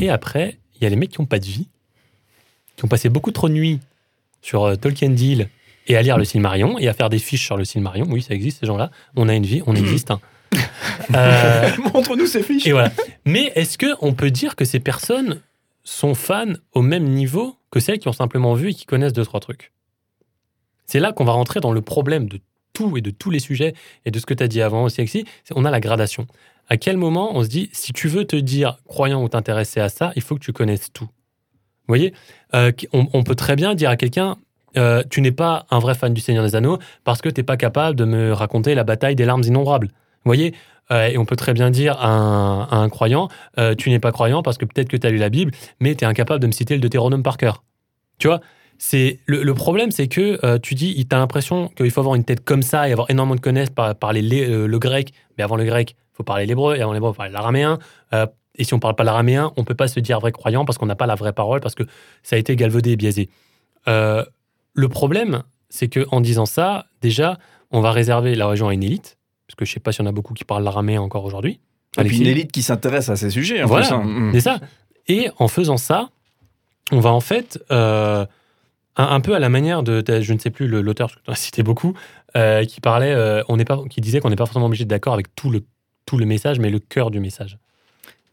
[0.00, 1.66] Et après, il y a les mecs qui n'ont pas de vie,
[2.76, 3.80] qui ont passé beaucoup trop de nuits
[4.42, 5.48] sur euh, Tolkien Deal
[5.86, 8.06] et à lire le Silmarillion et à faire des fiches sur le Silmarillion.
[8.10, 8.90] Oui, ça existe, ces gens-là.
[9.16, 10.10] On a une vie, on existe.
[10.10, 10.20] hein.
[11.14, 12.66] Euh, Montre-nous ces fiches.
[12.66, 12.92] et voilà.
[13.24, 15.40] Mais est-ce qu'on peut dire que ces personnes
[15.82, 19.24] sont fans au même niveau que celles qui ont simplement vu et qui connaissent deux,
[19.24, 19.72] trois trucs?
[20.86, 22.40] C'est là qu'on va rentrer dans le problème de
[22.72, 23.74] tout et de tous les sujets
[24.04, 25.24] et de ce que tu as dit avant aussi, Alexis.
[25.54, 26.26] On a la gradation.
[26.68, 29.88] À quel moment on se dit, si tu veux te dire croyant ou t'intéresser à
[29.88, 31.04] ça, il faut que tu connaisses tout?
[31.04, 32.14] Vous voyez?
[32.54, 34.36] Euh, on, on peut très bien dire à quelqu'un,
[34.76, 37.44] euh, tu n'es pas un vrai fan du Seigneur des Anneaux parce que tu n'es
[37.44, 39.90] pas capable de me raconter la bataille des larmes innombrables.
[40.24, 40.54] Vous voyez
[40.90, 44.58] Euh, on peut très bien dire à un, croyant, euh, tu n'es pas croyant parce
[44.58, 46.74] que peut-être que tu as lu la Bible, mais tu es incapable de me citer
[46.74, 47.64] le Deutéronome par cœur.
[48.18, 48.40] Tu vois
[48.76, 52.24] c'est le, problème, c'est que euh, tu dis, tu as l'impression qu'il faut avoir une
[52.24, 55.64] tête comme ça et avoir énormément de connaissances, par, parler le grec, mais avant le
[55.64, 57.78] grec, il faut parler l'hébreu, et avant l'hébreu, il faut parler l'araméen.
[58.56, 60.86] Et si on parle pas l'araméen, on peut pas se dire vrai croyant parce qu'on
[60.86, 61.84] n'a pas la vraie parole, parce que
[62.24, 63.30] ça a été galvaudé et biaisé.
[63.86, 67.38] Le problème, c'est que en disant ça, déjà,
[67.70, 70.06] on va réserver la région à une élite, parce que je sais pas s'il y
[70.06, 71.60] en a beaucoup qui parlent l'araméen encore aujourd'hui.
[71.98, 73.62] Et puis une élite qui s'intéresse à ces sujets.
[73.62, 73.92] En Voilà.
[73.92, 74.30] hein.
[74.32, 74.58] C'est ça.
[75.06, 76.08] Et en faisant ça,
[76.90, 78.26] on va en fait, euh,
[78.96, 81.24] un, un peu à la manière de, de- je ne sais plus l'auteur, parce que
[81.24, 81.94] tu as cité beaucoup,
[82.36, 85.14] euh, qui parlait, euh, on pas, qui disait qu'on n'est pas forcément obligé d'être d'accord
[85.14, 85.62] avec tout le,
[86.06, 87.58] tout le message, mais le cœur du message.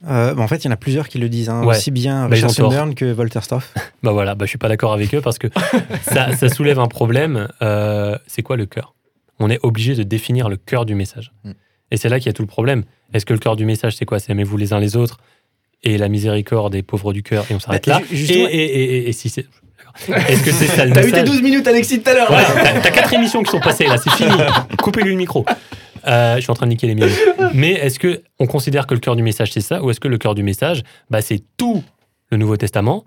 [0.09, 1.76] Euh, bah, en fait, il y en a plusieurs qui le disent, hein, Ouais.
[1.78, 2.49] aussi bien Bah, Richard.
[2.51, 3.74] Sunderland que Walter Stoff.
[4.03, 5.47] Bah voilà, bah, je suis pas d'accord avec eux parce que
[6.01, 7.47] ça, ça soulève un problème.
[7.62, 8.95] euh, c'est quoi le cœur?
[9.41, 11.31] On est obligé de définir le cœur du message.
[11.43, 11.51] Mm.
[11.91, 12.83] Et c'est là qu'il y a tout le problème.
[13.13, 14.19] Est-ce que le cœur du message, c'est quoi?
[14.19, 15.17] C'est aimez-vous les uns les autres
[15.83, 18.05] et la miséricorde des pauvres du cœur et on s'arrête Bah, là?
[18.07, 19.45] ju- Et, justement- et, et- et- et si c'est.
[20.07, 21.29] Est-ce que c'est ça le T'as eu tes message?
[21.29, 22.27] 12 minutes, Alexis, tout à l'heure.
[22.29, 24.31] T'as t'as quatre émissions qui sont passées là, c'est fini.
[24.81, 25.45] Coupez-lui le micro.
[26.07, 27.11] Euh, je suis en train de niquer les miennes.
[27.53, 30.07] Mais est-ce que on considère que le cœur du message c'est ça, ou est-ce que
[30.07, 31.83] le cœur du message, bah, c'est tout
[32.31, 33.03] le Nouveau Testament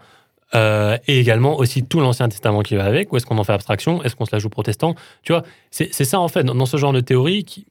[0.55, 3.53] euh, et également aussi tout l'Ancien Testament qui va avec, ou est-ce qu'on en fait
[3.53, 4.95] abstraction, est-ce qu'on se la joue protestant?
[5.23, 7.67] Tu vois, c'est ça en fait dans, ce genre de théorie qui,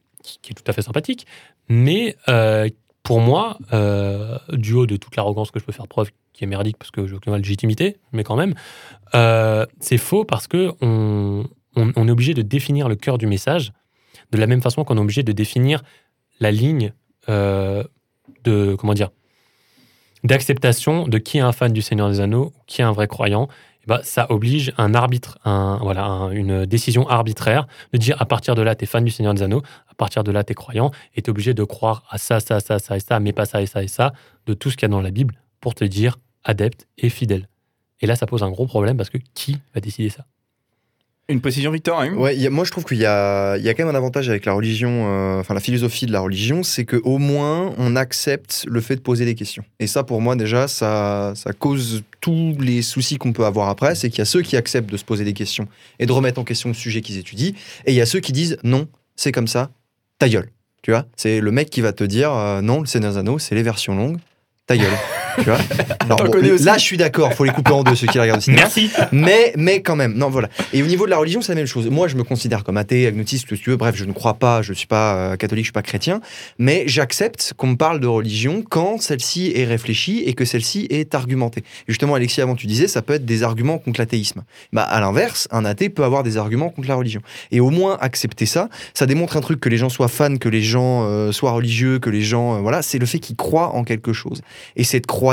[0.50, 1.26] est tout à fait sympathique,
[1.68, 2.68] mais euh,
[3.02, 6.46] pour moi, euh, du haut de toute l'arrogance que je peux faire preuve, qui est
[6.46, 8.54] merdique parce que je aucune légitimité, mais quand même,
[9.80, 11.44] c'est faux parce que on,
[11.76, 13.72] est obligé de définir le cœur du message
[14.32, 15.82] de la même façon qu'on est obligé de définir
[16.40, 16.92] la ligne
[17.28, 19.10] de comment dire
[20.24, 23.48] d'acceptation de qui est un fan du Seigneur des Anneaux, qui est un vrai croyant.
[23.82, 28.74] Et ben, ça oblige un arbitre, une décision arbitraire de dire à partir de là,
[28.74, 31.20] tu es fan du Seigneur des Anneaux, à partir de là, tu es croyant, et
[31.20, 33.66] tu obligé de croire à ça, ça, ça, ça et ça, mais pas ça et
[33.66, 34.14] ça et ça,
[34.46, 37.48] de tout ce qu'il y a dans la Bible pour te dire adepte et fidèle.
[38.00, 40.24] Et là, ça pose un gros problème parce que qui va décider ça?
[41.30, 43.68] Une précision, Victor hein Ouais, il y a- moi je trouve qu'il y a, y
[43.70, 46.62] a quand même un avantage avec la religion, euh, enfin la philosophie de la religion,
[46.62, 49.64] c'est qu'au moins on accepte le fait de poser des questions.
[49.80, 53.94] Et ça pour moi déjà, ça, ça cause tous les soucis qu'on peut avoir après,
[53.94, 55.66] c'est qu'il y a ceux qui acceptent de se poser des questions
[55.98, 57.52] et de remettre en question le sujet qu'ils étudient,
[57.86, 59.70] et il y a ceux qui disent non, c'est comme ça,
[60.18, 60.50] ta gueule.
[60.82, 63.54] Tu vois, c'est le mec qui va te dire euh, non, le Seigneur Anneaux, c'est
[63.54, 64.18] les versions longues,
[64.66, 64.92] ta gueule.
[65.38, 65.58] tu vois
[66.08, 66.16] bon,
[66.52, 68.62] aussi là, je suis d'accord, faut les couper en deux ceux qui regardent au cinéma
[68.62, 70.48] Merci mais, mais quand même, non, voilà.
[70.72, 71.88] Et au niveau de la religion, c'est la même chose.
[71.88, 73.76] Moi, je me considère comme athée, agnotiste, tout ce que tu veux.
[73.76, 75.82] Bref, je ne crois pas, je ne suis pas euh, catholique, je ne suis pas
[75.82, 76.20] chrétien.
[76.58, 81.14] Mais j'accepte qu'on me parle de religion quand celle-ci est réfléchie et que celle-ci est
[81.14, 81.60] argumentée.
[81.60, 84.42] Et justement, Alexis, avant, tu disais, ça peut être des arguments contre l'athéisme.
[84.72, 87.20] Bah, à l'inverse, un athée peut avoir des arguments contre la religion.
[87.50, 90.48] Et au moins, accepter ça, ça démontre un truc que les gens soient fans, que
[90.48, 92.56] les gens euh, soient religieux, que les gens.
[92.56, 94.42] euh, voilà, c'est le fait qu'ils croient en quelque chose.
[94.76, 95.23] Et cette croyance,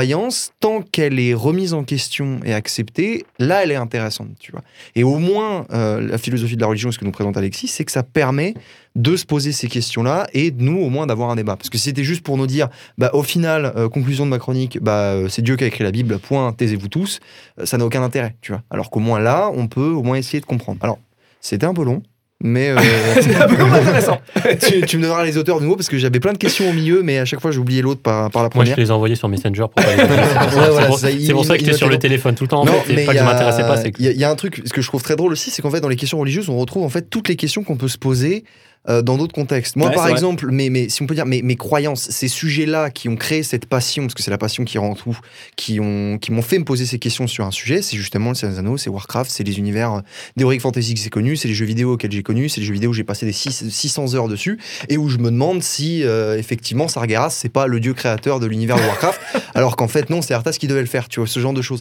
[0.60, 4.62] tant qu'elle est remise en question et acceptée, là, elle est intéressante, tu vois.
[4.94, 7.84] Et au moins, euh, la philosophie de la religion, ce que nous présente Alexis, c'est
[7.84, 8.54] que ça permet
[8.94, 11.56] de se poser ces questions-là et de nous, au moins, d'avoir un débat.
[11.56, 12.68] Parce que si c'était juste pour nous dire,
[12.98, 15.84] bah, au final, euh, conclusion de ma chronique, bah, euh, c'est Dieu qui a écrit
[15.84, 17.20] la Bible, point, taisez-vous tous,
[17.64, 18.62] ça n'a aucun intérêt, tu vois.
[18.70, 20.78] Alors qu'au moins là, on peut au moins essayer de comprendre.
[20.82, 20.98] Alors,
[21.40, 22.02] c'était un peu long.
[22.44, 22.76] Mais euh,
[23.20, 24.18] C'est un peu comme intéressant.
[24.66, 26.72] tu, tu me donneras les auteurs de nouveau parce que j'avais plein de questions au
[26.72, 28.74] milieu, mais à chaque fois j'ai oublié l'autre par, par la Moi, je première.
[28.76, 29.96] te les ai envoyés sur Messenger pour pas les.
[29.96, 31.76] C'est pour ça- Ouais, c'est voilà, pour- ça, il- c'est pour ça que il j'étais
[31.78, 32.62] sur le téléphone tout le temps.
[32.62, 34.02] En Non, fait, c'est mais pas il que y je a- m'intéressais pas, c'est que
[34.02, 35.70] Il y, y a un truc, ce que je trouve très drôle aussi, c'est qu'en
[35.70, 37.98] fait, dans les questions religieuses, on retrouve en fait toutes les questions qu'on peut se
[37.98, 38.42] poser
[38.88, 39.76] euh, dans d'autres contextes.
[39.76, 42.90] Moi, Ouais, par exemple, mes, mes- si on peut dire, mes, mes croyances, ces sujets-là
[42.90, 45.16] qui ont créé cette passion, parce que c'est la passion qui rend tout,
[45.56, 48.34] qui ont, qui m'ont fait me poser ces questions sur un sujet, c'est justement le
[48.34, 50.00] Seigneur des Anneaux, c'est Warcraft, c'est les univers euh,
[50.36, 52.72] d'Heroic Fantasy que j'ai connus, c'est les jeux vidéo auxquels j'ai connu, c'est les jeux
[52.74, 54.58] vidéo où j'ai passé des six- 600 heures dessus,
[54.88, 58.46] et où je me demande si euh, effectivement Sargeras, c'est pas le dieu créateur de
[58.46, 59.20] l'univers de Warcraft,
[59.54, 61.62] alors qu'en fait, non, c'est Arthas qui devait le faire, tu vois, ce genre de
[61.62, 61.80] choses.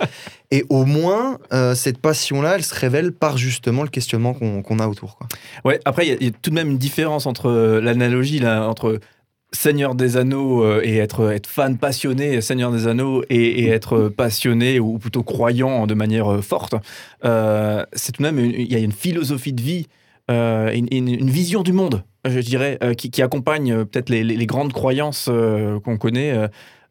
[0.51, 4.79] Et au moins, euh, cette passion-là, elle se révèle par justement le questionnement qu'on qu'on
[4.79, 5.17] a autour.
[5.17, 5.27] Quoi.
[5.65, 8.99] Ouais, après, il y y, a tout de même une différence entre euh, l'analogie entre
[9.53, 14.07] Seigneur des Anneaux euh, et être, être fan passionné Seigneur des Anneaux et, et être
[14.09, 16.75] passionné ou plutôt croyant de manière euh, forte,
[17.25, 19.87] euh, c'est tout de même, il y a une philosophie de vie,
[20.29, 24.45] euh, une, vision du monde, je dirais, euh, qui, qui accompagne peut-être les, les- les
[24.45, 25.29] grandes croyances
[25.83, 26.33] qu'on connaît.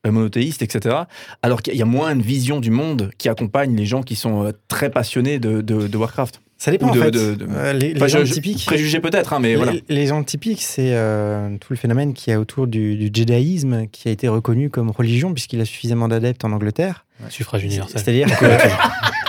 [0.07, 0.97] monothéistes, etc.
[1.43, 4.51] Alors qu'il y a moins une vision du monde qui accompagne les gens qui sont
[4.69, 6.41] très passionnés de, de- de Warcraft.
[6.63, 7.11] Ça dépend de- en fait.
[7.11, 8.67] de- de- Euh, les, Enfin, gens je- typiques.
[8.67, 9.73] Préjugés peut-être, hein, mais les, voilà.
[9.89, 14.09] les gens typiques, c'est euh, tout le phénomène qui a autour du, du jédaïsme, qui
[14.09, 17.07] a été reconnu comme religion puisqu'il a suffisamment d'adeptes en Angleterre.
[17.31, 17.99] Suffrage universel.
[18.05, 18.47] C'est-à-dire que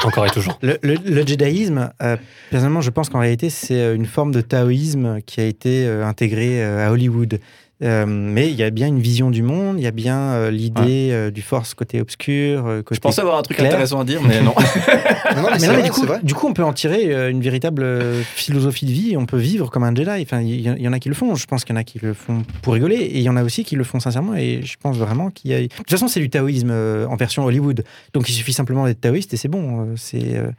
[0.08, 0.58] Encore et toujours.
[0.62, 2.18] le, le, le jédaïsme, euh,
[2.50, 6.62] personnellement, je pense qu'en réalité, c'est une forme de taoïsme qui a été euh, intégrée
[6.64, 7.40] euh, à Hollywood.
[7.84, 10.52] Euh, mais il y a bien une vision du monde, il y a bien euh,
[10.52, 13.70] l'idée euh, du force côté obscur, euh, côté Je pensais avoir un truc clair.
[13.72, 14.54] intéressant à dire, mais non.
[15.36, 16.20] Non, non, mais Mais c'est non, mais vrai, du, coup, c'est vrai.
[16.24, 17.86] du coup, on peut en tirer une véritable
[18.36, 19.12] philosophie de vie.
[19.14, 20.10] et On peut vivre comme un Jedi.
[20.24, 21.36] Enfin, il y, en a qui le font.
[21.36, 22.96] Je pense qu'il y en a qui le font pour rigoler.
[22.98, 24.36] Et il y en a aussi qui le font sincèrement.
[24.36, 25.62] Et je pense vraiment qu'il y a.
[25.62, 27.84] De toute façon, c'est du taoïsme euh, en version Hollywood.
[28.14, 29.86] Donc il suffit simplement d'être taoïste et c'est bon.
[29.86, 30.52] euh, c'est euh.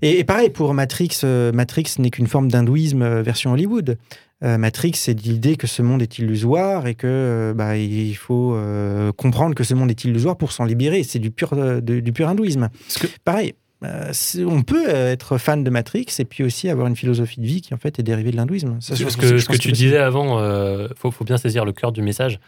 [0.00, 1.10] et, et pareil pour Matrix.
[1.24, 3.98] euh, Matrix n'est qu'une forme d'hindouisme euh, version Hollywood.
[4.42, 8.54] Euh, Matrix, c'est l'idée que ce monde est illusoire et que euh, bah, il faut
[8.54, 11.02] euh, comprendre que ce monde est illusoire pour s'en libérer.
[11.02, 12.68] C'est du pur, de- du pur hindouisme.
[13.00, 13.54] Que- Pareil,
[13.84, 14.12] euh,
[14.46, 17.72] on peut être fan de Matrix et puis aussi avoir une philosophie de vie qui
[17.74, 18.76] en fait est dérivée de l'hindouisme.
[18.80, 22.38] Ce que, tu disais avant, euh, faut, faut bien saisir le cœur du message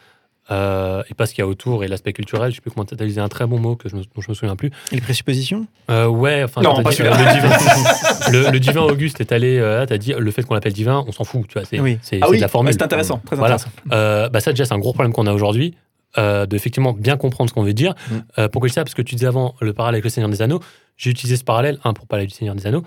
[0.51, 2.51] euh, et pas ce qu'il y a autour et l'aspect culturel.
[2.51, 4.21] Je sais plus comment tu as utilisé un très bon mot que je me, dont
[4.21, 4.71] je me souviens plus.
[4.93, 5.67] Et les présuppositions?
[5.91, 7.17] Euh, ouais, enfin, Non, pas dit- celui-là.
[7.17, 7.57] le, divin,
[8.33, 11.13] le, le divin Auguste est allé, euh, t'as dit le fait qu'on l'appelle divin, on
[11.13, 11.99] s'en fout, tu vois, c'est Oui.
[12.03, 12.73] c'est- Ah oui, de la formule.
[12.73, 13.55] c'est intéressant, très Voilà.
[13.57, 13.75] intéressant.
[13.93, 15.75] Euh, bah ça déjà c'est un gros problème qu'on a aujourd'hui,
[16.19, 17.95] euh, de effectivement bien comprendre ce qu'on veut dire.
[18.11, 18.15] Mm.
[18.39, 18.85] Euh, pourquoi je dis ça?
[18.85, 20.61] Parce que tu disais avant le parallèle avec le Seigneur des Anneaux.
[20.97, 22.83] J'ai utilisé ce parallèle, un pour parler du Seigneur des Anneaux,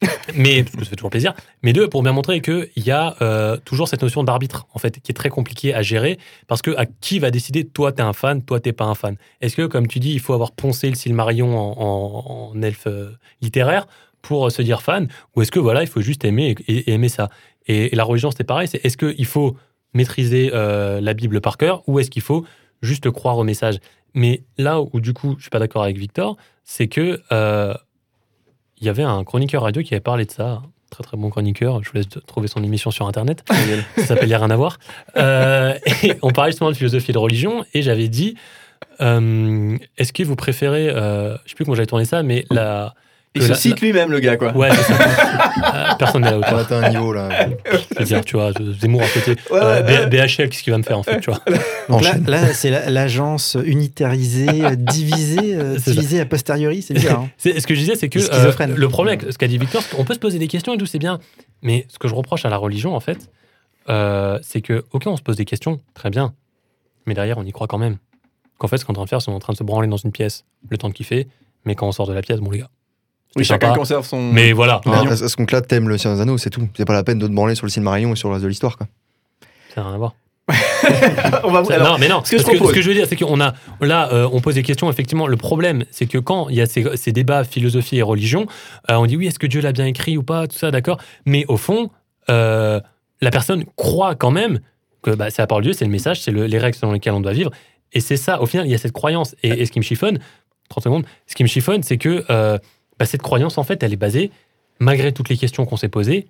[0.34, 1.34] mais ça fait toujours plaisir.
[1.62, 5.00] Mais deux pour bien montrer qu'il y a euh, toujours cette notion d'arbitre en fait
[5.00, 8.12] qui est très compliquée à gérer parce que à qui va décider toi t'es un
[8.12, 9.16] fan, toi t'es pas un fan?
[9.40, 13.10] Est-ce que comme tu dis il faut avoir poncé le Silmarillion en, en, elfe euh,
[13.42, 13.86] littéraire
[14.22, 15.08] pour euh, se dire fan?
[15.34, 17.28] Ou est-ce que voilà il faut juste aimer et, aimer ça?
[17.66, 18.68] Et, la religion c'était pareil.
[18.68, 19.56] C'est est-ce qu'il faut
[19.94, 22.44] maîtriser la Bible par cœur ou est-ce qu'il faut
[22.82, 23.78] juste croire au message?
[24.14, 27.20] Mais là où du coup je suis pas d'accord avec Victor, c'est que
[28.80, 31.82] il y avait un chroniqueur radio qui avait parlé de ça, très très bon chroniqueur.
[31.82, 33.44] Je vous laisse trouver son émission sur internet.
[33.96, 34.78] ça s'appelle rien à voir.
[35.16, 38.36] Euh, et on parlait justement de philosophie et de religion et j'avais dit
[39.00, 42.94] euh, est-ce que vous préférez, euh, je sais plus comment j'avais tourné ça, mais la
[43.38, 44.56] Il se la- cite lui-même, le gars, quoi.
[44.56, 44.94] Ouais, c'est ça.
[44.94, 46.58] Euh, personne n'est à la On hauteur.
[46.58, 47.28] atteint un niveau là.
[47.94, 49.32] Je veux dire, tu vois, Zemmour à côté.
[49.50, 51.40] Ouais, Euh, ouais, BHL, qu'est-ce qu'il va me faire en fait, tu vois
[51.88, 56.82] Donc là, là, c'est la- l'agence unitarisée, euh, divisée, euh, divisée a posteriori.
[56.82, 57.20] C'est bizarre.
[57.22, 57.30] hein.
[57.38, 59.96] Ce que je disais, c'est que euh, le problème avec ce qu'a dit Victor, c'est
[59.96, 61.18] qu'on peut se poser des questions et tout, c'est bien.
[61.62, 63.30] Mais ce que je reproche à la religion, en fait,
[63.88, 66.34] euh, c'est que, ok, on se pose des questions, très bien.
[67.06, 67.96] Mais derrière, on y croit quand même.
[68.58, 69.58] Qu'en fait, ce qu'on est en train de faire, c'est qu'on est en train de
[69.58, 71.26] se branler dans une pièce, le temps de kiffer.
[71.64, 72.68] Mais quand on sort de la pièce, bon, les gars.
[73.36, 73.78] Oui, chacun sympa.
[73.78, 74.32] conserve son.
[74.32, 76.68] Mais voilà, à ce compte-là, t'aimes le Seigneur des Anneaux, c'est tout.
[76.76, 78.48] C'est pas la peine de te branler sur le Silmarillion et sur le reste de
[78.48, 78.86] l'histoire, quoi.
[79.74, 80.14] ça n'a rien à voir.
[81.44, 82.22] on va alors, non, mais non.
[82.24, 83.52] ce que je parce que, propose- ce que je veux dire, c'est qu'on a
[83.82, 84.88] là, euh, on pose des questions.
[84.90, 88.46] Effectivement, le problème, c'est que quand il y a ces, ces débats philosophie et religion,
[88.90, 90.98] euh, on dit oui, est-ce que Dieu l'a bien écrit ou pas, tout ça, d'accord.
[91.26, 91.90] Mais au fond,
[92.30, 92.80] euh,
[93.20, 94.60] la personne croit quand même
[95.02, 96.92] que bah, c'est la parole de Dieu, c'est le message, c'est le- les règles selon
[96.92, 97.50] lesquelles on doit vivre.
[97.92, 98.40] Et c'est ça.
[98.40, 99.34] Au final, il y a cette croyance.
[99.42, 100.18] Et, et ce qui me chiffonne,
[100.70, 102.58] 30 secondes, ce qui me chiffonne, c'est que euh,
[102.98, 104.30] bah, cette croyance, en fait, elle est basée,
[104.78, 106.26] malgré toutes les questions qu'on s'est posées,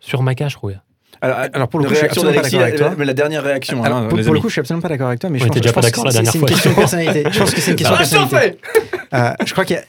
[0.00, 0.72] sur Maca, je trouve.
[1.20, 2.94] Alors, Alors, pour le coup, je suis absolument pas d'accord avec la- toi.
[2.98, 3.84] mais la dernière réaction.
[3.84, 5.48] Alors, hein, pour, le coup, je suis absolument pas d'accord avec toi, mais je On
[5.48, 6.48] pense, déjà je pas pense d'accord que la c'est- dernière c'est fois.
[6.48, 7.24] une question de personnalité.
[7.30, 8.58] Je pense que c'est une question de Ah, personnalité.
[9.14, 9.84] Euh, je crois qu'il y a-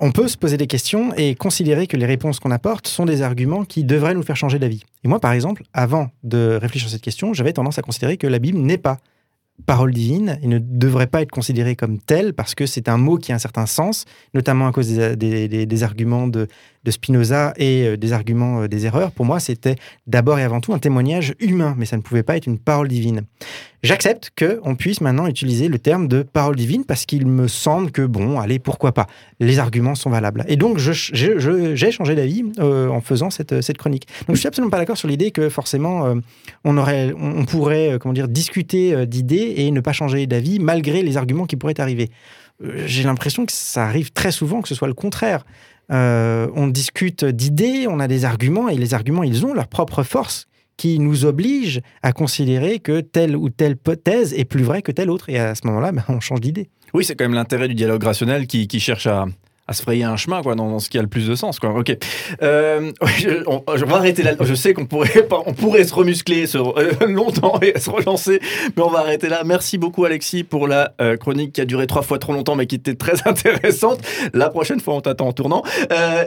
[0.00, 3.22] On peut se poser des questions et considérer que les réponses qu'on apporte sont des
[3.22, 4.82] arguments qui devraient nous faire changer d'avis.
[5.04, 8.26] Et moi, par exemple, avant de réfléchir à cette question, j'avais tendance à considérer que
[8.26, 8.98] la Bible n'est pas
[9.66, 13.16] parole divine et ne devrait pas être considérée comme telle parce que c'est un mot
[13.16, 16.48] qui a un certain sens, notamment à cause des- des arguments de,
[16.84, 19.10] de Spinoza et euh, des arguments euh, des erreurs.
[19.10, 19.76] Pour moi, c'était
[20.06, 22.88] d'abord et avant tout un témoignage humain, mais ça ne pouvait pas être une parole
[22.88, 23.22] divine.
[23.82, 28.00] J'accepte qu'on puisse maintenant utiliser le terme de parole divine parce qu'il me semble que,
[28.02, 29.06] bon, allez, pourquoi pas?
[29.40, 30.44] Les arguments sont valables.
[30.48, 34.06] Et donc, j'ai changé d'avis euh, en faisant cette, cette chronique.
[34.26, 36.14] Donc, je suis absolument pas d'accord sur l'idée que forcément,
[36.64, 41.18] on, aurait, on, pourrait comment dire, discuter d'idées et ne pas changer d'avis malgré les
[41.18, 42.10] arguments qui pourraient arriver.
[42.62, 45.44] Euh, J'ai l'impression que ça arrive très souvent que ce soit le contraire.
[45.90, 50.02] Euh, on discute d'idées, on a des arguments, et les arguments, ils ont leur propre
[50.02, 50.46] force
[50.76, 55.10] qui nous oblige à considérer que telle ou telle thèse est plus vraie que telle
[55.10, 55.28] autre.
[55.28, 56.68] Et à ce moment-là, ben, on change d'idée.
[56.94, 59.26] Oui, c'est quand même l'intérêt du dialogue rationnel qui, qui cherche à,
[59.66, 61.70] à se frayer un chemin quoi dans, ce qui a le plus de sens quoi.
[61.70, 61.96] Ok.
[62.42, 64.32] Euh, je, on, je- arrêter là.
[64.40, 68.40] Je sais qu'on pourrait on pourrait se remuscler se, euh, longtemps et se relancer,
[68.76, 69.42] mais on va arrêter là.
[69.44, 72.66] Merci beaucoup Alexis pour la euh, chronique qui a duré trois fois trop longtemps mais
[72.66, 74.00] qui était très intéressante.
[74.34, 75.62] La prochaine fois on t'attend en tournant.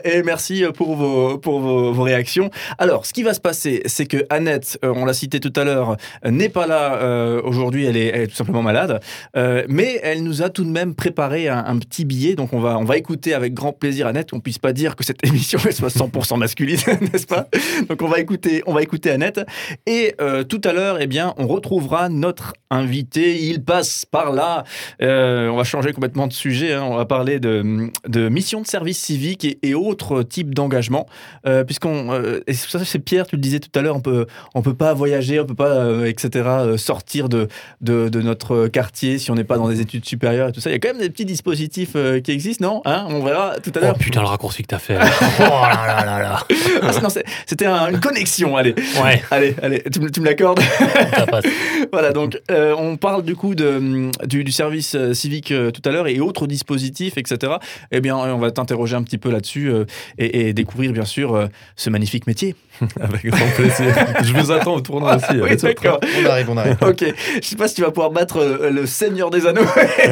[0.04, 2.50] Et merci pour vos pour vos, réactions.
[2.78, 5.98] Alors ce qui va se passer c'est que Annette, on l'a cité tout à l'heure,
[6.26, 7.86] n'est pas là aujourd'hui.
[7.86, 9.00] Elle est, tout simplement malade.
[9.36, 12.78] Mais elle nous a tout de même préparé un, un petit billet, donc on va,
[12.78, 14.34] on va écouter avec grand plaisir Annette.
[14.34, 16.78] On puisse pas dire que cette émission est soit 100% masculine,
[17.14, 17.48] n'est-ce pas?
[17.90, 19.42] Donc on va écouter, on va écouter Annette.
[19.86, 23.42] Et euh, tout à l'heure, eh bien, on retrouvera notre invité.
[23.44, 24.64] Il passe par là.
[25.02, 26.74] Euh, on va changer complètement de sujet.
[26.74, 26.84] hein.
[26.84, 31.06] On va parler de, de mission de service civique et, autres types d'engagement,
[31.46, 34.26] Euh, puisqu'on, et ça c'est Pierre, tu le disais tout à l'heure, on peut,
[34.56, 36.78] on peut pas voyager, on peut pas, etc.
[36.78, 37.48] sortir de,
[37.82, 40.70] de, notre quartier si on n'est pas dans des études supérieures et tout ça.
[40.70, 42.82] Il y a quand même des petits dispositifs qui existent, non?
[42.86, 43.08] Hein?
[43.20, 43.98] On verra tout à Oh l'heure.
[43.98, 44.98] putain, le raccourci que t'as fait.
[45.40, 46.40] oh là là là là.
[46.82, 47.10] Ah, non,
[47.46, 48.76] C'était un- une connexion, allez.
[49.04, 50.60] Ouais, Allez, allez, tu, me- tu me l'accordes
[51.16, 51.46] ça passe.
[51.92, 55.82] Voilà, donc euh, on parle du coup de, du, du service euh, civique euh, tout
[55.86, 57.54] à l'heure et autres dispositifs, etc.
[57.92, 59.86] Eh bien, on va t'interroger un petit peu là-dessus euh,
[60.18, 61.48] et, et découvrir bien sûr euh,
[61.78, 62.56] ce magnifique métier.
[63.00, 63.96] Avec grand plaisir.
[64.24, 65.26] Je vous attends au tournoi aussi.
[65.32, 66.00] oui, Allez, d'accord.
[66.22, 66.78] On arrive, on arrive.
[66.82, 67.04] Ok,
[67.42, 69.66] je sais pas si tu vas pouvoir battre euh, le Seigneur des Anneaux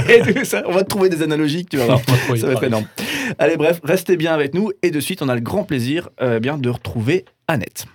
[0.09, 0.63] et tout ça.
[0.67, 1.99] On va te trouver des analogies que tu vas voir.
[2.31, 2.85] Oui, Ça va être énorme.
[3.39, 6.39] Allez, bref, restez bien avec nous et de suite, on a le grand plaisir euh,
[6.39, 7.85] bien de retrouver Annette.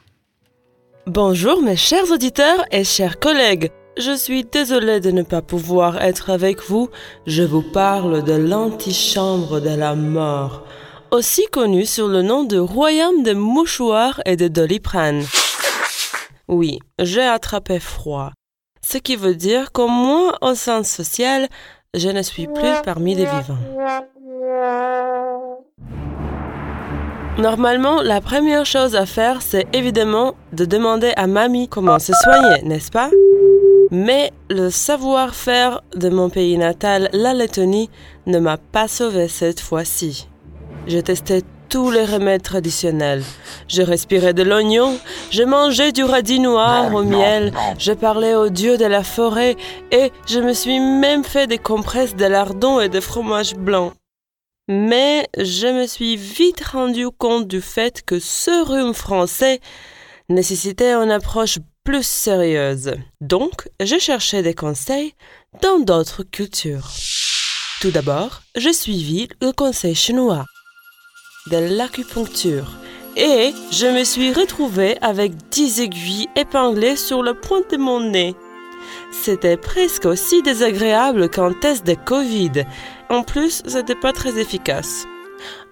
[1.07, 3.70] Bonjour mes chers auditeurs et chers collègues.
[3.96, 6.88] Je suis désolée de ne pas pouvoir être avec vous.
[7.26, 10.64] Je vous parle de l'antichambre de la mort,
[11.11, 15.24] aussi connue sous le nom de royaume de mouchoirs et de doliprane.
[16.48, 18.32] Oui, j'ai attrapé froid,
[18.86, 21.48] ce qui veut dire qu'au moins au sens social,
[21.95, 23.59] je ne suis plus parmi les vivants.
[27.38, 32.62] Normalement, la première chose à faire, c'est évidemment de demander à mamie comment se soigner,
[32.62, 33.11] n'est-ce pas?
[33.91, 37.91] Mais le savoir-faire de mon pays natal, la Lettonie,
[38.26, 40.28] ne m'a pas sauvé cette fois-ci.
[40.86, 43.23] J'ai testé tous les remèdes traditionnels.
[43.68, 44.99] Je respirais de l'oignon,
[45.31, 49.57] je mangeais du radis noir au miel, je parlais au dieu de la forêt
[49.93, 53.93] et je me suis même fait des compresses de lardon et de fromage blanc.
[54.68, 59.61] Mais je me suis vite rendu compte du fait que ce rhume français
[60.29, 62.95] nécessitait une approche plus sérieuse.
[63.21, 65.14] Donc, j'ai cherché des conseils
[65.62, 66.91] dans d'autres cultures.
[67.81, 70.45] Tout d'abord, j'ai suivi le conseil chinois
[71.47, 72.76] de l'acupuncture
[73.16, 78.34] et je me suis retrouvée avec 10 aiguilles épinglées sur le point de mon nez.
[79.12, 82.64] C'était presque aussi désagréable qu'un test de Covid.
[83.09, 85.07] En plus, c'était pas très efficace.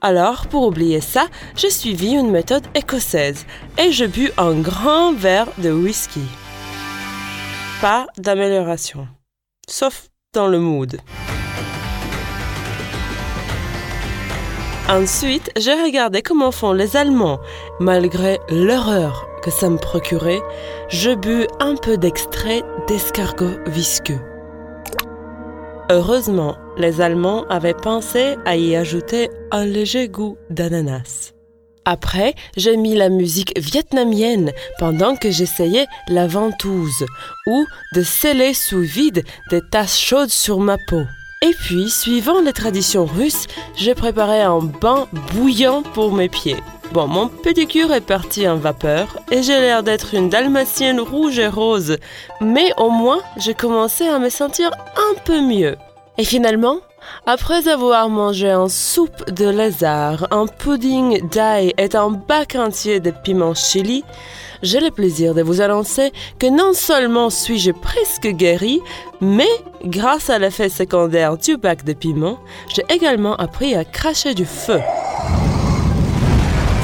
[0.00, 3.46] Alors, pour oublier ça, j'ai suivi une méthode écossaise
[3.78, 6.22] et je bu un grand verre de whisky.
[7.80, 9.06] Pas d'amélioration.
[9.68, 10.98] Sauf dans le mood.
[14.88, 17.40] Ensuite, j'ai regardé comment font les Allemands.
[17.78, 20.40] Malgré l'horreur que ça me procurait,
[20.88, 24.20] je bus un peu d'extrait d'escargot visqueux.
[25.90, 31.34] Heureusement, les Allemands avaient pensé à y ajouter un léger goût d'ananas.
[31.84, 37.04] Après, j'ai mis la musique vietnamienne pendant que j'essayais la ventouse
[37.46, 41.02] ou de sceller sous vide des tasses chaudes sur ma peau.
[41.40, 46.56] Et puis, suivant les traditions russes, j'ai préparé un bain bouillant pour mes pieds.
[46.92, 51.46] Bon, mon pédicure est parti en vapeur et j'ai l'air d'être une dalmatienne rouge et
[51.46, 51.98] rose,
[52.40, 55.76] mais au moins j'ai commencé à me sentir un peu mieux.
[56.16, 56.78] Et finalement,
[57.24, 63.12] après avoir mangé une soupe de lézard, un pudding d'ail et un bac entier de
[63.12, 64.02] piment chili,
[64.62, 68.80] j'ai le plaisir de vous annoncer que non seulement suis-je presque guéri,
[69.20, 69.48] mais
[69.84, 72.38] grâce à l'effet secondaire du bac de piment,
[72.74, 74.80] j'ai également appris à cracher du feu.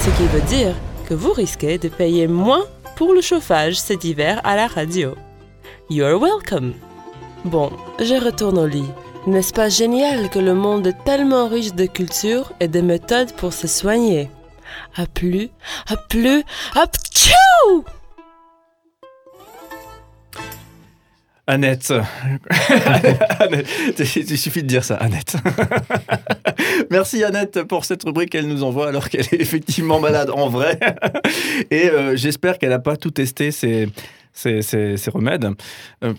[0.01, 0.75] Ce qui veut dire
[1.09, 2.65] que vous risquez de payer moins
[2.97, 5.15] pour le chauffage cet hiver à la radio.
[5.91, 6.75] You're welcome.
[7.45, 8.89] Bon, je retourne au lit.
[9.27, 13.53] N'est-ce pas génial que le monde est tellement riche de cultures et de méthodes pour
[13.53, 14.31] se soigner?
[14.97, 15.51] À plus,
[15.89, 16.43] à plus,
[16.75, 17.85] à ptchou
[21.47, 21.93] Annette.
[23.39, 23.69] Annette.
[23.99, 25.37] Il suffit de dire ça, Annette.
[26.91, 30.81] Merci Annette pour cette rubrique qu'elle nous envoie alors qu'elle est effectivement malade en vrai.
[31.71, 33.51] Et euh, j'espère qu'elle n'a pas tout testé.
[33.51, 33.89] C'est
[34.35, 35.49] ces, ces- ces remèdes.
[36.05, 36.13] Euh,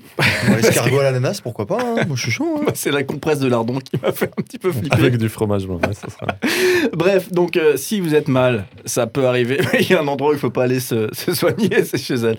[0.56, 2.06] L'escargot à l'ananas, pourquoi pas hein.
[2.08, 2.62] Moi, je suis chaud.
[2.62, 2.72] hein.
[2.74, 4.96] c'est la compresse de lardon qui m'a fait un petit peu flipper.
[4.96, 6.28] Avec du fromage ouais, ça sera.
[6.94, 9.60] Bref, donc euh, si vous êtes mal, ça peut arriver.
[9.74, 11.98] Mais il y a un endroit où il faut pas aller se, se soigner, c'est
[11.98, 12.38] chez elle.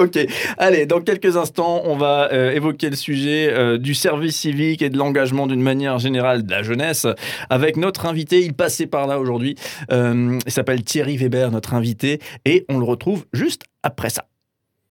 [0.00, 0.18] ok.
[0.58, 4.90] Allez, dans quelques instants, on va euh, évoquer le sujet euh, du service civique et
[4.90, 7.06] de l'engagement d'une manière générale de la jeunesse
[7.50, 8.42] avec notre invité.
[8.42, 9.54] Il passait par là aujourd'hui.
[9.92, 14.27] Euh, il s'appelle Thierry Weber, notre invité, et on le retrouve juste après ça.